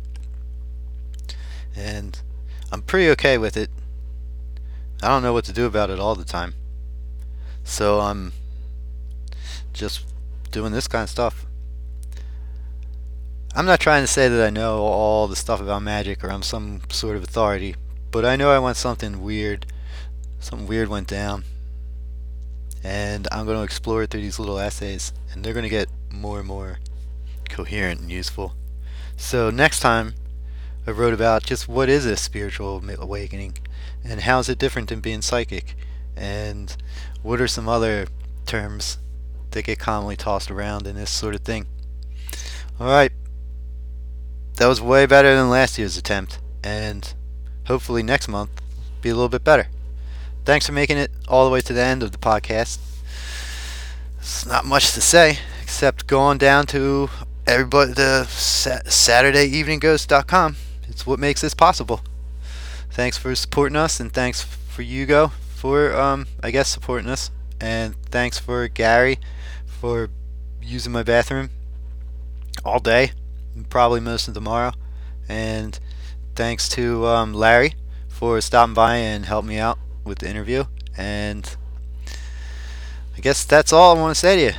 And 1.75 2.21
I'm 2.73 2.81
pretty 2.81 3.11
okay 3.11 3.37
with 3.37 3.57
it. 3.59 3.71
I 5.03 5.09
don't 5.09 5.23
know 5.23 5.35
what 5.35 5.45
to 5.45 5.53
do 5.53 5.67
about 5.67 5.91
it 5.91 6.01
all 6.01 6.15
the 6.15 6.25
time. 6.25 6.55
So 7.65 8.01
I'm 8.01 8.33
just 9.75 10.07
doing 10.51 10.73
this 10.73 10.89
kind 10.89 11.03
of 11.03 11.11
stuff. 11.11 11.45
I'm 13.55 13.67
not 13.67 13.81
trying 13.81 14.03
to 14.03 14.07
say 14.07 14.29
that 14.29 14.47
I 14.47 14.49
know 14.49 14.79
all 14.79 15.29
the 15.29 15.37
stuff 15.37 15.61
about 15.61 15.83
magic 15.83 16.25
or 16.25 16.31
I'm 16.31 16.43
some 16.43 16.81
sort 16.89 17.19
of 17.19 17.23
authority, 17.23 17.77
but 18.11 18.25
I 18.25 18.37
know 18.37 18.51
I 18.51 18.59
want 18.59 18.79
something 18.79 19.21
weird. 19.21 19.67
Something 20.41 20.67
weird 20.67 20.89
went 20.89 21.09
down. 21.09 21.45
And 22.83 23.29
I'm 23.31 23.45
going 23.45 23.59
to 23.59 23.65
explore 23.65 24.03
it 24.03 24.11
through 24.11 24.23
these 24.23 24.39
little 24.39 24.59
essays, 24.59 25.13
and 25.31 25.45
they're 25.45 25.53
going 25.53 25.63
to 25.63 25.69
get 25.69 25.89
more 26.11 26.39
and 26.39 26.49
more 26.49 26.79
coherent 27.49 28.01
and 28.01 28.11
useful. 28.11 28.55
So 29.17 29.51
next 29.51 29.81
time, 29.81 30.15
I 30.87 30.91
wrote 30.91 31.15
about 31.15 31.45
just 31.45 31.69
what 31.69 31.89
is 31.89 32.05
a 32.05 32.17
spiritual 32.17 32.83
awakening, 32.99 33.59
and 34.05 34.23
how 34.23 34.41
is 34.41 34.49
it 34.49 34.59
different 34.59 34.89
than 34.89 34.99
being 35.01 35.23
psychic, 35.23 35.77
and 36.17 36.77
what 37.23 37.41
are 37.41 37.47
some 37.47 37.69
other 37.69 38.09
terms 38.47 38.99
that 39.53 39.65
get 39.65 39.79
commonly 39.79 40.17
tossed 40.17 40.51
around 40.51 40.85
in 40.87 40.97
this 40.97 41.11
sort 41.11 41.37
of 41.37 41.43
thing. 41.43 41.67
Alright, 42.81 43.13
that 44.57 44.67
was 44.67 44.81
way 44.81 45.05
better 45.07 45.37
than 45.37 45.51
last 45.51 45.79
year's 45.79 45.97
attempt, 45.97 46.41
and 46.65 47.15
hopefully 47.67 48.03
next 48.03 48.27
month 48.29 48.51
be 49.01 49.11
a 49.11 49.15
little 49.15 49.29
bit 49.29 49.45
better. 49.45 49.69
Thanks 50.45 50.67
for 50.67 50.73
making 50.73 50.99
it 50.99 51.13
all 51.29 51.45
the 51.45 51.53
way 51.53 51.61
to 51.61 51.73
the 51.73 51.81
end 51.81 52.03
of 52.03 52.11
the 52.11 52.19
podcast. 52.19 52.81
It's 54.19 54.45
not 54.45 54.65
much 54.65 54.95
to 54.95 55.01
say 55.01 55.39
except 55.63 56.09
go 56.09 56.19
on 56.19 56.39
down 56.39 56.67
to 56.67 57.09
everybody 57.47 57.93
the 57.93 58.27
SaturdayEveningGhost.com. 58.29 60.57
It's 60.93 61.07
what 61.07 61.19
makes 61.19 61.41
this 61.41 61.55
possible. 61.55 62.03
Thanks 62.91 63.17
for 63.17 63.35
supporting 63.35 63.77
us, 63.77 63.99
and 63.99 64.13
thanks 64.13 64.43
for 64.43 64.83
Hugo 64.83 65.29
for 65.55 65.97
um, 65.97 66.27
I 66.43 66.51
guess 66.51 66.69
supporting 66.69 67.09
us, 67.09 67.31
and 67.59 67.97
thanks 68.11 68.39
for 68.39 68.69
Gary 68.69 69.19
for 69.65 70.11
using 70.61 70.93
my 70.93 71.03
bathroom 71.03 71.49
all 72.63 72.79
day, 72.79 73.13
probably 73.71 74.01
most 74.01 74.29
of 74.29 74.35
tomorrow, 74.35 74.73
and 75.31 75.81
thanks 76.35 76.69
to 76.69 77.07
um, 77.07 77.33
Larry 77.33 77.75
for 78.09 78.39
stopping 78.43 78.75
by 78.75 78.97
and 78.97 79.25
helping 79.25 79.49
me 79.49 79.59
out 79.59 79.79
with 80.05 80.19
the 80.19 80.29
interview, 80.29 80.65
and 80.95 81.57
I 83.17 83.21
guess 83.21 83.47
that's 83.47 83.73
all 83.73 83.97
I 83.97 83.99
want 83.99 84.15
to 84.15 84.21
say 84.21 84.37
to 84.37 84.43
you. 84.43 84.53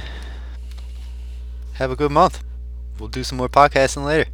Have 1.74 1.92
a 1.92 1.96
good 1.96 2.12
month. 2.12 2.44
We'll 2.98 3.10
do 3.10 3.24
some 3.24 3.38
more 3.38 3.50
podcasting 3.50 4.04
later. 4.04 4.32